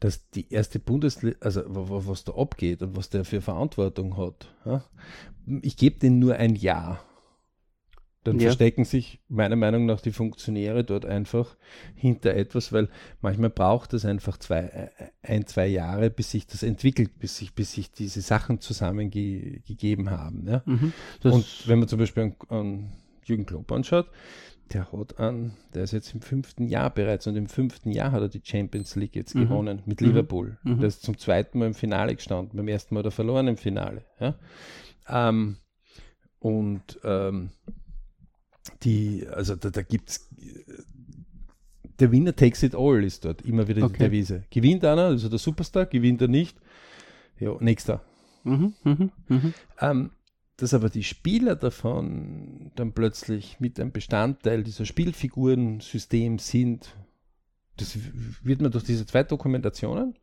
dass 0.00 0.30
die 0.30 0.50
erste 0.52 0.78
Bundesliga, 0.78 1.36
also 1.40 1.62
wa- 1.66 1.88
wa- 1.90 2.02
was 2.06 2.24
da 2.24 2.32
abgeht 2.34 2.82
und 2.82 2.96
was 2.96 3.10
der 3.10 3.24
für 3.24 3.40
Verantwortung 3.40 4.16
hat, 4.16 4.54
ja, 4.64 4.84
ich 5.62 5.76
gebe 5.76 5.98
den 5.98 6.18
nur 6.18 6.36
ein 6.36 6.54
Jahr. 6.54 7.02
Dann 8.28 8.38
Ja. 8.40 8.46
verstecken 8.48 8.84
sich 8.84 9.20
meiner 9.28 9.56
Meinung 9.56 9.86
nach 9.86 10.00
die 10.00 10.12
Funktionäre 10.12 10.84
dort 10.84 11.04
einfach 11.06 11.56
hinter 11.94 12.34
etwas, 12.34 12.72
weil 12.72 12.88
manchmal 13.20 13.50
braucht 13.50 13.94
es 13.94 14.04
einfach 14.04 14.36
zwei, 14.38 14.60
äh, 14.60 14.88
ein, 15.22 15.46
zwei 15.46 15.66
Jahre, 15.66 16.10
bis 16.10 16.30
sich 16.30 16.46
das 16.46 16.62
entwickelt, 16.62 17.18
bis 17.18 17.36
sich, 17.38 17.54
bis 17.54 17.72
sich 17.72 17.90
diese 17.90 18.20
Sachen 18.20 18.60
zusammengegeben 18.60 20.10
haben. 20.10 20.46
Ja? 20.46 20.62
Mhm. 20.66 20.92
Und 21.24 21.68
wenn 21.68 21.78
man 21.78 21.88
zum 21.88 21.98
Beispiel 21.98 22.22
an, 22.24 22.34
an 22.48 22.92
Jürgen 23.24 23.46
Klopp 23.46 23.70
anschaut, 23.72 24.06
der 24.72 24.92
hat 24.92 25.18
an, 25.18 25.52
der 25.72 25.84
ist 25.84 25.92
jetzt 25.92 26.12
im 26.12 26.20
fünften 26.20 26.66
Jahr 26.66 26.90
bereits 26.90 27.26
und 27.26 27.36
im 27.36 27.46
fünften 27.48 27.90
Jahr 27.90 28.12
hat 28.12 28.20
er 28.20 28.28
die 28.28 28.42
Champions 28.44 28.96
League 28.96 29.16
jetzt 29.16 29.34
Mhm. 29.34 29.40
gewonnen 29.40 29.82
mit 29.86 30.00
Mhm. 30.00 30.08
Liverpool. 30.08 30.58
Mhm. 30.62 30.78
Der 30.80 30.88
ist 30.88 31.02
zum 31.02 31.16
zweiten 31.16 31.58
Mal 31.58 31.66
im 31.68 31.74
Finale 31.74 32.14
gestanden, 32.14 32.56
beim 32.56 32.68
ersten 32.68 32.94
Mal 32.94 33.00
hat 33.00 33.06
er 33.06 33.10
verloren 33.10 33.48
im 33.48 33.56
Finale. 33.56 34.04
Ja? 34.20 34.34
Ähm, 35.08 35.56
und 36.38 37.00
ähm, 37.02 37.50
die, 38.82 39.26
also 39.28 39.56
da, 39.56 39.70
da 39.70 39.82
gibt 39.82 40.10
es 40.10 40.28
der 41.98 42.12
Winner 42.12 42.34
takes 42.34 42.62
it 42.62 42.74
all 42.74 43.02
ist 43.02 43.24
dort 43.24 43.42
immer 43.42 43.66
wieder 43.66 43.82
Okay. 43.82 43.94
die 43.94 44.04
Devise. 44.04 44.44
Gewinnt 44.50 44.84
einer, 44.84 45.06
also 45.06 45.28
der 45.28 45.38
Superstar, 45.38 45.86
gewinnt 45.86 46.22
er 46.22 46.28
nicht, 46.28 46.56
ja, 47.38 47.56
nächster. 47.60 48.02
mhm, 48.44 48.74
mhm, 48.84 49.10
mhm. 49.28 49.54
Ähm, 49.80 50.10
dass 50.56 50.74
aber 50.74 50.90
die 50.90 51.04
Spieler 51.04 51.54
davon 51.54 52.72
dann 52.74 52.92
plötzlich 52.92 53.60
mit 53.60 53.78
einem 53.78 53.92
Bestandteil 53.92 54.64
dieser 54.64 54.86
Spielfigurensystem 54.86 56.38
sind, 56.38 56.96
das 57.76 57.96
wird 58.42 58.60
man 58.60 58.72
durch 58.72 58.84
diese 58.84 59.06
zwei 59.06 59.22
Dokumentationen 59.22 60.14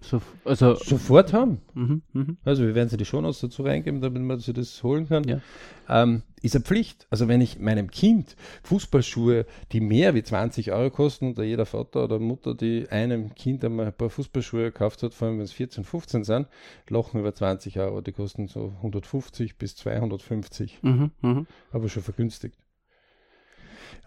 So, 0.00 0.20
also, 0.44 0.74
sofort 0.74 1.32
haben. 1.32 1.62
mhm, 1.72 2.02
mhm. 2.12 2.36
Also 2.44 2.62
wir 2.62 2.74
werden 2.74 2.90
sie 2.90 2.98
die 2.98 3.06
Shownotes 3.06 3.40
dazu 3.40 3.62
reingeben, 3.62 4.02
damit 4.02 4.22
man 4.22 4.38
sich 4.38 4.54
das 4.54 4.82
holen 4.82 5.08
kann. 5.08 5.24
Ja. 5.24 5.40
Ähm, 5.88 6.22
ist 6.42 6.54
eine 6.54 6.62
Pflicht. 6.62 7.06
Also 7.08 7.26
wenn 7.26 7.40
ich 7.40 7.58
meinem 7.58 7.90
Kind 7.90 8.36
Fußballschuhe, 8.64 9.46
die 9.72 9.80
mehr 9.80 10.14
wie 10.14 10.22
20 10.22 10.72
Euro 10.72 10.90
kosten, 10.90 11.30
oder 11.32 11.44
jeder 11.44 11.64
Vater 11.64 12.04
oder 12.04 12.18
Mutter, 12.18 12.54
die 12.54 12.86
einem 12.90 13.34
Kind 13.34 13.64
einmal 13.64 13.86
ein 13.86 13.94
paar 13.94 14.10
Fußballschuhe 14.10 14.64
gekauft 14.64 15.02
hat, 15.02 15.14
vor 15.14 15.28
allem 15.28 15.38
wenn 15.38 15.44
es 15.44 15.52
14, 15.52 15.84
15 15.84 16.24
sind, 16.24 16.48
lochen 16.90 17.20
über 17.20 17.34
20 17.34 17.78
Euro. 17.78 18.02
Die 18.02 18.12
kosten 18.12 18.46
so 18.46 18.74
150 18.76 19.56
bis 19.56 19.74
250, 19.76 20.80
Mhm, 20.82 21.12
mhm. 21.22 21.46
aber 21.72 21.88
schon 21.88 22.02
vergünstigt. 22.02 22.58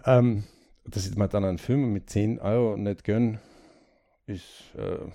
Ähm, 0.05 0.43
dass 0.85 1.07
ich 1.09 1.15
mir 1.15 1.27
dann 1.27 1.43
einen 1.43 1.57
Film 1.57 1.91
mit 1.91 2.07
10 2.09 2.39
Euro 2.39 2.77
nicht 2.77 3.03
gönn, 3.03 3.39
ist 4.27 4.75
äh, 4.77 5.09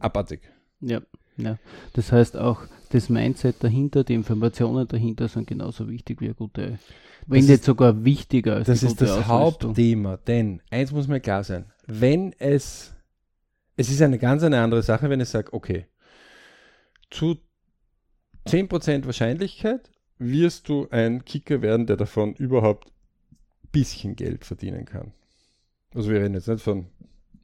abartig. 0.00 0.40
Ja, 0.80 1.00
ja. 1.36 1.58
Das 1.92 2.10
heißt 2.12 2.36
auch, 2.36 2.62
das 2.90 3.08
Mindset 3.08 3.56
dahinter, 3.62 4.02
die 4.02 4.14
Informationen 4.14 4.88
dahinter 4.88 5.28
sind 5.28 5.46
genauso 5.46 5.88
wichtig 5.88 6.20
wie 6.20 6.26
eine 6.26 6.34
gute, 6.34 6.78
wenn 7.26 7.40
Das 7.40 7.48
nicht 7.48 7.60
ist- 7.60 7.64
sogar 7.64 8.04
wichtiger 8.04 8.56
als 8.56 8.66
Das 8.66 8.80
die 8.80 8.86
ist 8.86 9.00
das 9.00 9.10
Ausrüstung. 9.10 9.28
Hauptthema, 9.70 10.16
denn 10.16 10.60
eins 10.70 10.90
muss 10.92 11.06
mir 11.06 11.20
klar 11.20 11.44
sein, 11.44 11.66
wenn 11.86 12.32
es, 12.38 12.94
es 13.76 13.90
ist 13.90 14.02
eine 14.02 14.18
ganz 14.18 14.42
eine 14.42 14.60
andere 14.60 14.82
Sache, 14.82 15.08
wenn 15.10 15.20
ich 15.20 15.28
sage, 15.28 15.52
okay, 15.52 15.86
zu 17.10 17.36
10% 18.46 19.06
Wahrscheinlichkeit 19.06 19.90
wirst 20.18 20.68
du 20.68 20.88
ein 20.90 21.24
Kicker 21.24 21.62
werden, 21.62 21.86
der 21.86 21.96
davon 21.96 22.34
überhaupt 22.34 22.88
ein 22.88 23.68
bisschen 23.72 24.16
Geld 24.16 24.44
verdienen 24.44 24.84
kann. 24.84 25.12
Also 25.94 26.10
wir 26.10 26.20
reden 26.20 26.34
jetzt 26.34 26.48
nicht 26.48 26.62
von 26.62 26.86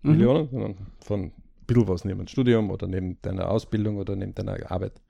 Mhm. 0.02 0.10
Millionen, 0.12 0.48
sondern 0.50 0.76
von 1.00 1.32
bisschen 1.66 1.88
was 1.88 2.04
neben 2.04 2.18
dem 2.20 2.28
Studium 2.28 2.70
oder 2.70 2.86
neben 2.86 3.20
deiner 3.22 3.50
Ausbildung 3.50 3.96
oder 3.98 4.16
neben 4.16 4.34
deiner 4.34 4.70
Arbeit. 4.70 5.00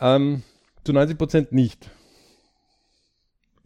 Ähm, 0.00 0.42
zu 0.84 0.92
90% 0.92 1.48
nicht. 1.50 1.90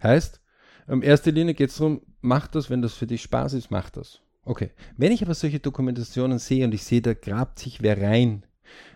Heißt, 0.02 0.40
in 0.88 1.02
erster 1.02 1.30
Linie 1.30 1.54
geht 1.54 1.70
es 1.70 1.76
darum, 1.76 2.02
mach 2.20 2.48
das, 2.48 2.70
wenn 2.70 2.82
das 2.82 2.94
für 2.94 3.06
dich 3.06 3.22
Spaß 3.22 3.52
ist, 3.54 3.70
mach 3.70 3.90
das. 3.90 4.20
Okay. 4.44 4.70
Wenn 4.96 5.12
ich 5.12 5.22
aber 5.22 5.34
solche 5.34 5.60
Dokumentationen 5.60 6.38
sehe 6.38 6.64
und 6.64 6.74
ich 6.74 6.82
sehe, 6.82 7.02
da 7.02 7.14
grabt 7.14 7.60
sich 7.60 7.82
wer 7.82 8.00
rein, 8.00 8.44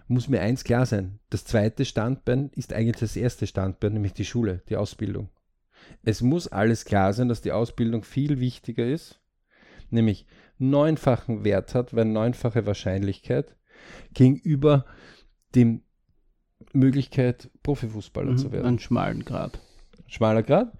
muss 0.08 0.28
mir 0.28 0.40
eins 0.40 0.64
klar 0.64 0.86
sein. 0.86 1.18
Das 1.30 1.44
zweite 1.44 1.84
Standbein 1.84 2.50
ist 2.54 2.72
eigentlich 2.72 2.96
das 2.96 3.16
erste 3.16 3.46
Standbein, 3.46 3.92
nämlich 3.92 4.12
die 4.12 4.24
Schule, 4.24 4.62
die 4.68 4.76
Ausbildung. 4.76 5.28
Es 6.02 6.22
muss 6.22 6.48
alles 6.48 6.84
klar 6.84 7.12
sein, 7.12 7.28
dass 7.28 7.42
die 7.42 7.52
Ausbildung 7.52 8.02
viel 8.02 8.40
wichtiger 8.40 8.86
ist, 8.86 9.20
nämlich 9.90 10.26
neunfachen 10.58 11.44
Wert 11.44 11.74
hat, 11.74 11.94
weil 11.94 12.04
neunfache 12.06 12.66
Wahrscheinlichkeit 12.66 13.56
gegenüber 14.14 14.84
dem 15.54 15.82
Möglichkeit, 16.72 17.50
Profifußballer 17.62 18.36
zu 18.36 18.48
Mhm. 18.48 18.52
werden 18.52 18.66
Einen 18.66 18.78
schmalen 18.78 19.24
Grad. 19.24 19.60
schmaler 20.06 20.42
Grad. 20.42 20.72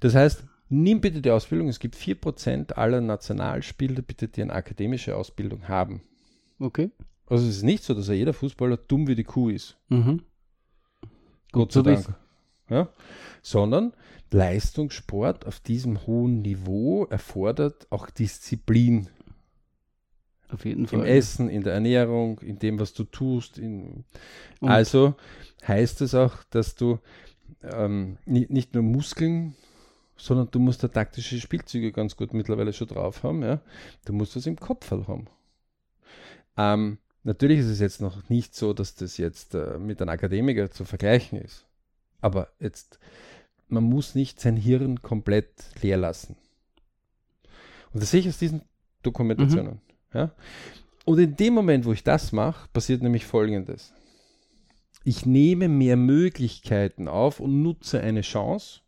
Das 0.00 0.14
heißt, 0.14 0.44
nimm 0.68 1.00
bitte 1.00 1.20
die 1.20 1.30
Ausbildung. 1.30 1.68
Es 1.68 1.78
gibt 1.80 1.96
4% 1.96 2.76
aller 2.78 3.00
Nationalspieler, 3.00 4.02
bitte, 4.02 4.28
die 4.28 4.42
eine 4.42 4.52
akademische 4.52 5.16
Ausbildung 5.16 5.68
haben. 5.68 6.02
Okay. 6.58 6.90
Also 7.26 7.46
es 7.46 7.56
ist 7.58 7.62
nicht 7.62 7.84
so, 7.84 7.94
dass 7.94 8.08
ja 8.08 8.14
jeder 8.14 8.32
Fußballer 8.32 8.76
dumm 8.76 9.06
wie 9.06 9.14
die 9.14 9.24
Kuh 9.24 9.50
ist. 9.50 9.78
Mhm. 9.88 10.22
Gott 11.52 11.72
sei 11.72 11.80
zu 11.80 11.84
Dank. 11.84 12.14
Ja? 12.68 12.88
Sondern 13.42 13.92
Leistungssport 14.30 15.46
auf 15.46 15.60
diesem 15.60 16.06
hohen 16.06 16.42
Niveau 16.42 17.04
erfordert 17.06 17.86
auch 17.90 18.10
Disziplin 18.10 19.08
Auf 20.50 20.64
jeden 20.64 20.82
im 20.82 20.88
Fall. 20.88 21.06
Essen, 21.06 21.48
in 21.48 21.62
der 21.62 21.74
Ernährung, 21.74 22.38
in 22.40 22.58
dem, 22.58 22.78
was 22.78 22.92
du 22.92 23.04
tust. 23.04 23.60
Also 24.60 25.14
heißt 25.66 26.00
es 26.00 26.14
auch, 26.14 26.44
dass 26.50 26.74
du 26.74 26.98
ähm, 27.62 28.18
ni- 28.26 28.46
nicht 28.48 28.74
nur 28.74 28.82
Muskeln, 28.82 29.54
sondern 30.16 30.50
du 30.50 30.58
musst 30.58 30.82
da 30.82 30.88
taktische 30.88 31.40
Spielzüge 31.40 31.92
ganz 31.92 32.16
gut 32.16 32.34
mittlerweile 32.34 32.72
schon 32.72 32.88
drauf 32.88 33.22
haben. 33.22 33.42
Ja? 33.42 33.60
Du 34.04 34.12
musst 34.12 34.36
das 34.36 34.46
im 34.46 34.56
Kopf 34.56 34.90
halt 34.90 35.08
haben. 35.08 35.26
Ähm, 36.56 36.98
natürlich 37.24 37.60
ist 37.60 37.66
es 37.66 37.80
jetzt 37.80 38.00
noch 38.00 38.28
nicht 38.28 38.54
so, 38.54 38.72
dass 38.72 38.94
das 38.94 39.16
jetzt 39.16 39.54
äh, 39.54 39.78
mit 39.78 40.00
einem 40.00 40.10
Akademiker 40.10 40.70
zu 40.70 40.84
vergleichen 40.84 41.38
ist. 41.40 41.66
Aber 42.20 42.48
jetzt, 42.60 42.98
man 43.70 43.84
muss 43.84 44.14
nicht 44.14 44.40
sein 44.40 44.56
Hirn 44.56 45.02
komplett 45.02 45.50
leer 45.82 45.96
lassen. 45.96 46.36
Und 47.92 48.02
das 48.02 48.10
sehe 48.10 48.20
ich 48.20 48.28
aus 48.28 48.38
diesen 48.38 48.62
Dokumentationen. 49.02 49.80
Ja? 50.12 50.32
Und 51.04 51.18
in 51.18 51.36
dem 51.36 51.54
Moment, 51.54 51.84
wo 51.84 51.92
ich 51.92 52.04
das 52.04 52.32
mache, 52.32 52.68
passiert 52.72 53.02
nämlich 53.02 53.26
Folgendes. 53.26 53.92
Ich 55.02 55.24
nehme 55.24 55.68
mehr 55.68 55.96
Möglichkeiten 55.96 57.08
auf 57.08 57.40
und 57.40 57.62
nutze 57.62 58.00
eine 58.00 58.20
Chance. 58.20 58.80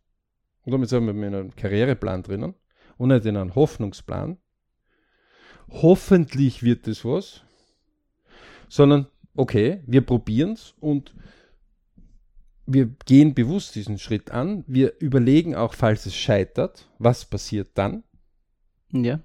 Und 0.63 0.71
damit 0.71 0.89
sind 0.89 1.05
wir 1.05 1.11
in 1.11 1.35
einem 1.35 1.55
Karriereplan 1.55 2.23
drinnen 2.23 2.53
und 2.97 3.09
nicht 3.09 3.25
in 3.25 3.35
einem 3.35 3.55
Hoffnungsplan. 3.55 4.37
Hoffentlich 5.69 6.61
wird 6.61 6.87
es 6.87 7.03
was, 7.03 7.41
sondern 8.69 9.07
okay, 9.35 9.81
wir 9.87 10.01
probieren 10.01 10.51
es 10.51 10.75
und 10.79 11.13
wir 12.65 12.87
gehen 13.05 13.33
bewusst 13.33 13.75
diesen 13.75 13.99
Schritt 13.99 14.31
an. 14.31 14.63
Wir 14.67 14.93
überlegen 14.99 15.55
auch, 15.55 15.73
falls 15.73 16.05
es 16.05 16.15
scheitert, 16.15 16.89
was 16.99 17.25
passiert 17.25 17.69
dann. 17.75 18.03
Ja. 18.91 19.19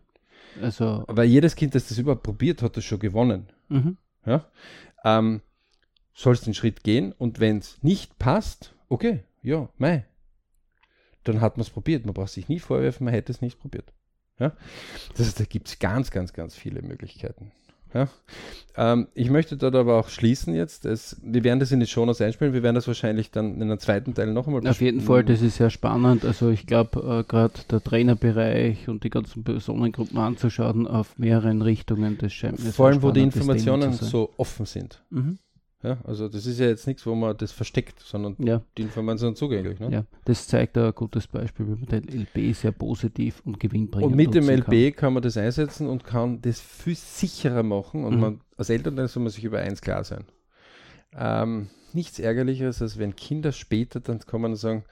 Also. 0.60 1.04
Weil 1.06 1.28
jedes 1.28 1.54
Kind, 1.54 1.74
das 1.74 1.88
das 1.88 1.98
überhaupt 1.98 2.22
probiert, 2.22 2.62
hat 2.62 2.76
das 2.76 2.84
schon 2.84 2.98
gewonnen. 2.98 3.48
Mhm. 3.68 3.96
Ja? 4.26 4.50
Ähm, 5.04 5.42
sollst 6.14 6.46
den 6.46 6.54
Schritt 6.54 6.82
gehen 6.82 7.12
und 7.12 7.38
wenn 7.38 7.58
es 7.58 7.82
nicht 7.82 8.18
passt, 8.18 8.74
okay, 8.88 9.24
ja, 9.42 9.68
mei. 9.78 10.06
Dann 11.24 11.40
hat 11.40 11.56
man 11.56 11.62
es 11.62 11.70
probiert. 11.70 12.04
Man 12.06 12.14
braucht 12.14 12.32
sich 12.32 12.48
nie 12.48 12.58
vorwerfen, 12.58 13.04
man 13.04 13.14
hätte 13.14 13.32
es 13.32 13.40
nicht 13.40 13.60
probiert. 13.60 13.92
Ja? 14.38 14.56
Das 15.16 15.26
heißt, 15.26 15.40
da 15.40 15.44
gibt 15.44 15.68
es 15.68 15.78
ganz, 15.78 16.10
ganz, 16.10 16.32
ganz 16.32 16.54
viele 16.54 16.82
Möglichkeiten. 16.82 17.52
Ja? 17.94 18.08
Ähm, 18.76 19.08
ich 19.14 19.30
möchte 19.30 19.56
dort 19.56 19.74
aber 19.74 19.98
auch 19.98 20.08
schließen 20.08 20.54
jetzt. 20.54 20.84
Es, 20.84 21.16
wir 21.22 21.42
werden 21.42 21.58
das 21.58 21.72
in 21.72 21.80
die 21.80 21.86
Shownotes 21.86 22.20
einspielen. 22.20 22.52
Wir 22.52 22.62
werden 22.62 22.76
das 22.76 22.86
wahrscheinlich 22.86 23.30
dann 23.30 23.56
in 23.56 23.62
einem 23.62 23.78
zweiten 23.78 24.14
Teil 24.14 24.32
noch 24.32 24.46
einmal 24.46 24.66
Auf 24.66 24.80
jeden 24.80 25.00
Fall, 25.00 25.24
das 25.24 25.42
ist 25.42 25.56
sehr 25.56 25.70
spannend. 25.70 26.24
Also 26.24 26.50
ich 26.50 26.66
glaube, 26.66 27.00
äh, 27.00 27.24
gerade 27.28 27.54
der 27.70 27.82
Trainerbereich 27.82 28.88
und 28.88 29.04
die 29.04 29.10
ganzen 29.10 29.42
Personengruppen 29.42 30.18
anzuschauen 30.18 30.86
auf 30.86 31.18
mehreren 31.18 31.62
Richtungen, 31.62 32.18
das 32.18 32.32
scheint 32.32 32.62
mir 32.62 32.72
Vor 32.72 32.86
allem, 32.86 33.02
wo 33.02 33.10
die 33.10 33.22
Informationen 33.22 33.92
so 33.92 34.32
offen 34.36 34.66
sind. 34.66 35.02
Mhm. 35.10 35.38
Ja, 35.82 35.98
also 36.04 36.28
das 36.28 36.44
ist 36.44 36.58
ja 36.58 36.66
jetzt 36.66 36.88
nichts, 36.88 37.06
wo 37.06 37.14
man 37.14 37.36
das 37.36 37.52
versteckt, 37.52 38.00
sondern 38.00 38.34
Ja. 38.44 38.62
die 38.76 38.82
Informationen 38.82 39.34
sind 39.34 39.38
zugänglich. 39.38 39.78
Ne? 39.78 39.90
Ja, 39.92 40.04
das 40.24 40.48
zeigt 40.48 40.76
ein 40.76 40.92
gutes 40.92 41.28
Beispiel, 41.28 41.66
wie 41.68 41.70
man 41.76 41.86
den 41.86 42.08
LB 42.08 42.52
sehr 42.52 42.72
positiv 42.72 43.40
und 43.44 43.60
gewinnbringend 43.60 44.10
Und 44.10 44.16
mit 44.16 44.34
dem 44.34 44.48
LB 44.48 44.90
kann. 44.96 45.12
man 45.14 45.22
das 45.22 45.36
einsetzen 45.36 45.88
und 45.88 46.02
kann 46.02 46.40
das 46.42 46.60
viel 46.60 46.96
sicherer 46.96 47.62
machen. 47.62 48.04
Und 48.04 48.14
Mhm. 48.16 48.20
man, 48.20 48.40
als 48.56 48.70
Eltern 48.70 49.06
soll 49.06 49.22
man 49.22 49.30
sich 49.30 49.44
über 49.44 49.60
eins 49.60 49.80
klar 49.80 50.02
sein. 50.02 50.24
Ähm, 51.16 51.68
nichts 51.92 52.18
Ärgerlicheres, 52.18 52.82
als 52.82 52.98
wenn 52.98 53.14
Kinder 53.16 53.52
später 53.52 54.00
dann 54.00 54.18
kommen 54.20 54.52
und 54.52 54.56
sagen, 54.56 54.84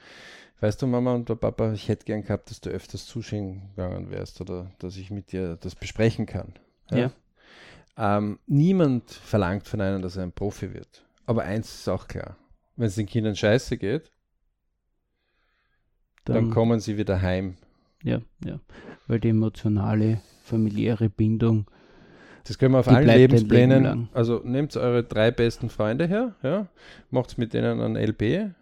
weißt 0.61 0.81
du, 0.81 0.87
Mama 0.87 1.15
und 1.15 1.29
der 1.29 1.35
Papa, 1.35 1.73
ich 1.73 1.89
hätte 1.89 2.05
gern 2.05 2.23
gehabt, 2.23 2.49
dass 2.51 2.61
du 2.61 2.71
öfters 2.71 3.07
zuschauen 3.07 3.63
gegangen 3.75 4.11
wärst 4.11 4.41
oder 4.41 4.71
dass 4.79 4.97
ich 4.97 5.11
mit 5.11 5.33
dir 5.33 5.57
das 5.61 5.75
besprechen 5.75 6.27
kann. 6.27 6.55
Ja. 6.91 7.11
Ähm, 7.97 8.39
niemand 8.47 9.11
verlangt 9.11 9.67
von 9.67 9.81
einem, 9.81 10.03
dass 10.03 10.17
er 10.17 10.25
ein 10.25 10.33
Profi 10.33 10.75
wird. 10.75 11.07
Aber 11.25 11.43
eins 11.43 11.75
ist 11.75 11.89
auch 11.89 12.07
klar. 12.09 12.37
Wenn 12.77 12.89
es 12.89 12.95
den 12.97 13.07
Kindern 13.07 13.35
scheiße 13.35 13.79
geht, 13.79 14.13
Kann. 16.25 16.35
dann 16.35 16.51
kommen 16.51 16.81
sie 16.81 16.99
wieder 16.99 17.23
heim. 17.23 17.57
Ja, 18.03 18.21
ja. 18.45 18.61
Weil 19.07 19.21
die 19.21 19.31
emotionale, 19.31 20.21
familiäre 20.45 21.09
Bindung, 21.09 21.67
Das 22.45 22.59
können 22.59 22.75
wir 22.75 22.81
auf 22.81 22.89
allen 22.89 23.07
Lebensplänen. 23.09 23.85
Leben. 23.85 24.09
Also 24.13 24.41
nehmt 24.45 24.77
eure 24.77 25.03
drei 25.03 25.31
besten 25.31 25.71
Freunde 25.71 26.07
her, 26.07 26.35
ja, 26.43 26.69
macht 27.11 27.39
mit 27.39 27.55
denen 27.55 27.81
ein 27.81 27.97
LB, 27.97 28.53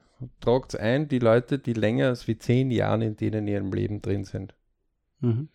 tragt 0.41 0.79
ein 0.79 1.09
die 1.09 1.19
Leute, 1.19 1.59
die 1.59 1.73
länger 1.73 2.09
als 2.09 2.29
wie 2.29 2.39
zehn 2.39 2.71
Jahren 2.71 3.03
in 3.03 3.17
denen 3.17 3.49
in 3.49 3.55
ihrem 3.55 3.73
Leben 3.73 4.01
drin 4.01 4.25
sind. 4.25 4.55
mhm. 5.21 5.49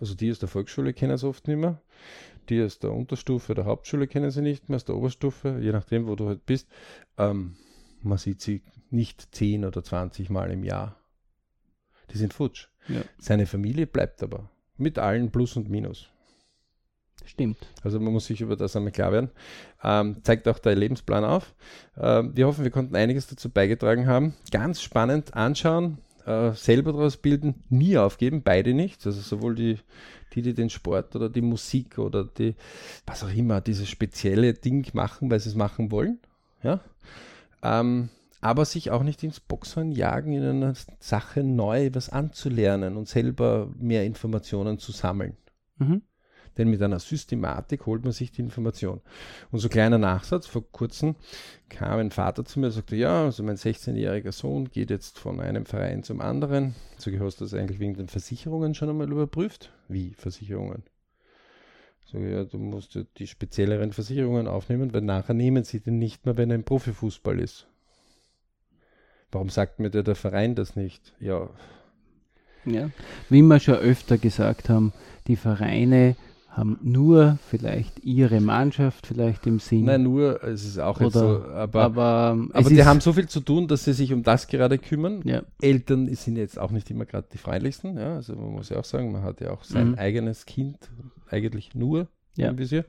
Also 0.00 0.14
die 0.14 0.30
aus 0.30 0.38
der 0.38 0.48
Volksschule 0.48 0.94
kennen 0.94 1.18
sie 1.18 1.28
oft 1.28 1.46
nicht 1.46 1.58
mehr. 1.58 1.78
Die 2.50 2.62
aus 2.62 2.80
der 2.80 2.92
Unterstufe 2.92 3.54
der 3.54 3.64
Hauptschule 3.64 4.08
kennen 4.08 4.32
sie 4.32 4.42
nicht 4.42 4.68
mehr, 4.68 4.76
aus 4.76 4.84
der 4.84 4.96
Oberstufe, 4.96 5.58
je 5.60 5.70
nachdem, 5.70 6.08
wo 6.08 6.16
du 6.16 6.26
halt 6.26 6.44
bist. 6.46 6.68
Ähm, 7.16 7.56
man 8.02 8.18
sieht 8.18 8.40
sie 8.40 8.62
nicht 8.90 9.34
10 9.34 9.64
oder 9.64 9.84
20 9.84 10.30
Mal 10.30 10.50
im 10.50 10.64
Jahr. 10.64 10.96
Die 12.10 12.18
sind 12.18 12.34
futsch. 12.34 12.66
Ja. 12.88 13.02
Seine 13.18 13.46
Familie 13.46 13.86
bleibt 13.86 14.22
aber. 14.22 14.50
Mit 14.76 14.98
allen 14.98 15.30
Plus 15.30 15.56
und 15.56 15.70
Minus. 15.70 16.08
stimmt. 17.24 17.58
Also 17.84 18.00
man 18.00 18.12
muss 18.12 18.26
sich 18.26 18.40
über 18.40 18.56
das 18.56 18.74
einmal 18.74 18.90
klar 18.90 19.12
werden. 19.12 19.30
Ähm, 19.84 20.16
zeigt 20.24 20.48
auch 20.48 20.58
der 20.58 20.74
Lebensplan 20.74 21.24
auf. 21.24 21.54
Ähm, 21.96 22.36
wir 22.36 22.48
hoffen, 22.48 22.64
wir 22.64 22.72
konnten 22.72 22.96
einiges 22.96 23.28
dazu 23.28 23.48
beigetragen 23.48 24.08
haben. 24.08 24.34
Ganz 24.50 24.82
spannend 24.82 25.34
anschauen, 25.34 25.98
äh, 26.30 26.54
selber 26.54 26.92
daraus 26.92 27.16
bilden, 27.16 27.62
nie 27.68 27.98
aufgeben, 27.98 28.42
beide 28.42 28.74
nicht. 28.74 29.04
Also 29.06 29.20
sowohl 29.20 29.54
die, 29.54 29.78
die, 30.34 30.42
die 30.42 30.54
den 30.54 30.70
Sport 30.70 31.16
oder 31.16 31.28
die 31.28 31.40
Musik 31.40 31.98
oder 31.98 32.24
die, 32.24 32.54
was 33.06 33.24
auch 33.24 33.34
immer, 33.34 33.60
dieses 33.60 33.88
spezielle 33.88 34.54
Ding 34.54 34.88
machen, 34.94 35.30
weil 35.30 35.40
sie 35.40 35.48
es 35.48 35.54
machen 35.54 35.90
wollen. 35.90 36.18
Ja? 36.62 36.80
Ähm, 37.62 38.10
aber 38.40 38.64
sich 38.64 38.90
auch 38.90 39.02
nicht 39.02 39.22
ins 39.22 39.40
Boxhorn 39.40 39.92
jagen, 39.92 40.32
in 40.32 40.44
einer 40.44 40.74
Sache 40.98 41.42
neu 41.42 41.90
was 41.92 42.08
anzulernen 42.08 42.96
und 42.96 43.08
selber 43.08 43.68
mehr 43.78 44.04
Informationen 44.04 44.78
zu 44.78 44.92
sammeln. 44.92 45.36
Mhm. 45.78 46.02
Denn 46.58 46.68
mit 46.68 46.82
einer 46.82 46.98
Systematik 46.98 47.86
holt 47.86 48.02
man 48.02 48.12
sich 48.12 48.32
die 48.32 48.42
Information. 48.42 49.00
Und 49.50 49.60
so 49.60 49.68
kleiner 49.68 49.98
Nachsatz, 49.98 50.46
vor 50.46 50.64
kurzem 50.70 51.14
kam 51.68 52.00
ein 52.00 52.10
Vater 52.10 52.44
zu 52.44 52.60
mir 52.60 52.66
und 52.66 52.72
sagte, 52.72 52.96
ja, 52.96 53.24
also 53.24 53.42
mein 53.42 53.56
16-jähriger 53.56 54.32
Sohn 54.32 54.68
geht 54.70 54.90
jetzt 54.90 55.18
von 55.18 55.40
einem 55.40 55.66
Verein 55.66 56.02
zum 56.02 56.20
anderen. 56.20 56.74
Sag 56.98 57.14
ich, 57.14 57.20
hast 57.20 57.40
du 57.40 57.44
das 57.44 57.54
eigentlich 57.54 57.78
wegen 57.78 57.94
den 57.94 58.08
Versicherungen 58.08 58.74
schon 58.74 58.90
einmal 58.90 59.10
überprüft? 59.10 59.72
Wie 59.88 60.14
Versicherungen? 60.14 60.82
Ich, 62.06 62.14
ja, 62.14 62.44
du 62.44 62.58
musst 62.58 62.98
die 63.18 63.26
spezielleren 63.26 63.92
Versicherungen 63.92 64.48
aufnehmen, 64.48 64.92
weil 64.92 65.02
nachher 65.02 65.34
nehmen 65.34 65.62
sie 65.62 65.80
den 65.80 65.98
nicht 65.98 66.26
mehr, 66.26 66.36
wenn 66.36 66.50
er 66.50 66.56
im 66.56 66.64
Profifußball 66.64 67.38
ist. 67.38 67.68
Warum 69.30 69.48
sagt 69.48 69.78
mir 69.78 69.90
der, 69.90 70.02
der 70.02 70.16
Verein 70.16 70.56
das 70.56 70.74
nicht? 70.74 71.14
Ja, 71.20 71.50
Ja. 72.64 72.90
Wie 73.28 73.42
wir 73.42 73.60
schon 73.60 73.76
öfter 73.76 74.18
gesagt 74.18 74.68
haben, 74.68 74.92
die 75.26 75.36
Vereine 75.36 76.16
haben 76.50 76.78
nur 76.82 77.38
vielleicht 77.48 78.04
ihre 78.04 78.40
Mannschaft 78.40 79.06
vielleicht 79.06 79.46
im 79.46 79.60
Sinn. 79.60 79.84
nein, 79.84 80.02
nur, 80.02 80.42
es 80.42 80.64
ist 80.66 80.78
auch 80.78 81.00
jetzt 81.00 81.14
Oder- 81.16 81.38
so, 81.44 81.44
aber 81.52 81.82
aber 81.82 82.38
Aber 82.52 82.68
die 82.70 82.84
haben 82.84 83.00
so 83.00 83.12
viel 83.12 83.28
zu 83.28 83.40
tun, 83.40 83.68
dass 83.68 83.84
sie 83.84 83.92
sich 83.92 84.12
um 84.12 84.22
das 84.24 84.48
gerade 84.48 84.76
kümmern. 84.78 85.22
ja, 85.24 85.42
Eltern 85.60 86.12
sind 86.14 86.36
jetzt 86.36 86.58
auch 86.58 86.72
nicht 86.72 86.90
immer 86.90 87.04
gerade 87.06 87.28
die 87.32 87.38
freundlichsten. 87.38 87.96
Ja? 87.96 88.16
Also 88.16 88.34
man 88.34 88.52
muss 88.52 88.68
ja 88.68 88.78
auch 88.78 88.84
sagen, 88.84 89.12
man 89.12 89.22
hat 89.22 89.40
ja 89.40 89.50
auch 89.52 89.62
sein 89.64 89.90
Mhm. 89.92 89.94
eigenes 89.98 90.44
Kind 90.44 90.76
eigentlich 91.30 91.74
nur 91.74 92.08
Ja. 92.36 92.48
im 92.48 92.58
Visier. 92.58 92.84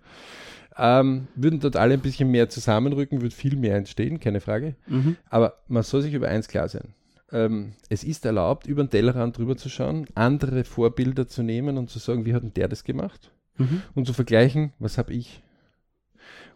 Ähm, 0.77 1.27
würden 1.35 1.59
dort 1.59 1.75
alle 1.75 1.93
ein 1.95 1.99
bisschen 1.99 2.31
mehr 2.31 2.49
zusammenrücken, 2.49 3.21
würde 3.21 3.35
viel 3.35 3.55
mehr 3.57 3.75
entstehen, 3.75 4.19
keine 4.19 4.39
Frage. 4.41 4.75
mhm. 4.87 5.17
Aber 5.29 5.55
man 5.67 5.83
soll 5.83 6.01
sich 6.01 6.13
über 6.13 6.29
eins 6.29 6.47
klar 6.47 6.67
sein. 6.69 6.93
Ähm, 7.33 7.73
es 7.89 8.03
ist 8.03 8.25
erlaubt, 8.25 8.67
über 8.67 8.83
den 8.83 8.89
Tellerrand 8.89 9.37
drüber 9.37 9.55
zu 9.55 9.69
schauen, 9.69 10.05
andere 10.15 10.63
Vorbilder 10.63 11.27
zu 11.27 11.43
nehmen 11.43 11.77
und 11.77 11.89
zu 11.89 11.99
sagen, 11.99 12.25
wie 12.25 12.33
hat 12.33 12.43
denn 12.43 12.53
der 12.53 12.67
das 12.67 12.83
gemacht? 12.83 13.31
Mhm. 13.61 13.81
und 13.95 14.05
zu 14.05 14.13
vergleichen, 14.13 14.73
was 14.79 14.97
habe 14.97 15.13
ich. 15.13 15.41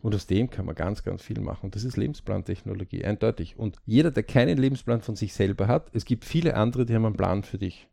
Und 0.02 0.14
aus 0.14 0.28
dem 0.28 0.50
kann 0.52 0.66
man 0.66 0.76
ganz, 0.76 1.04
ganz 1.04 1.24
viel 1.24 1.40
machen. 1.40 1.72
Das 1.72 1.84
ist 1.84 1.98
Lebensplantechnologie, 1.98 3.04
eindeutig. 3.06 3.58
Und 3.58 3.78
jeder, 3.86 4.12
der 4.12 4.24
keinen 4.24 4.58
Lebensplan 4.58 5.02
von 5.02 5.16
sich 5.16 5.34
selber 5.34 5.68
hat, 5.68 5.88
es 5.94 6.06
gibt 6.06 6.26
viele 6.26 6.56
andere, 6.56 6.86
die 6.86 6.94
haben 6.94 7.06
einen 7.06 7.18
Plan 7.18 7.44
für 7.44 7.58
dich. 7.58 7.88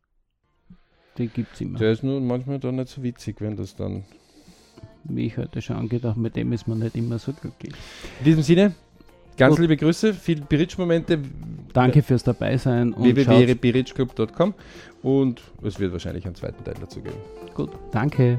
die 1.16 1.28
gibt 1.28 1.54
es 1.54 1.60
immer. 1.62 1.78
Der 1.78 1.92
ist 1.92 2.02
nur 2.02 2.20
manchmal 2.20 2.58
dann 2.58 2.76
nicht 2.76 2.88
so 2.88 3.02
witzig, 3.02 3.40
wenn 3.40 3.56
das 3.56 3.76
dann. 3.76 4.04
Wie 5.04 5.26
ich 5.26 5.36
heute 5.36 5.60
schon 5.62 5.76
angedacht, 5.76 6.16
mit 6.16 6.36
dem 6.36 6.52
ist 6.52 6.68
man 6.68 6.78
nicht 6.80 6.94
immer 6.96 7.18
so 7.18 7.32
glücklich. 7.32 7.72
In 8.20 8.24
diesem 8.24 8.42
Sinne, 8.42 8.74
ganz 9.36 9.56
Gut. 9.56 9.62
liebe 9.62 9.76
Grüße, 9.76 10.12
viele 10.14 10.42
Biritsch-Momente. 10.42 11.18
Danke 11.72 12.02
fürs 12.02 12.22
Dabeisein 12.24 12.94
www.biritschclub.com 12.96 14.54
und 15.02 15.40
es 15.62 15.80
wird 15.80 15.92
wahrscheinlich 15.92 16.26
einen 16.26 16.34
zweiten 16.34 16.62
Teil 16.62 16.74
dazu 16.80 17.00
geben. 17.00 17.16
gut. 17.54 17.70
Danke. 17.90 18.38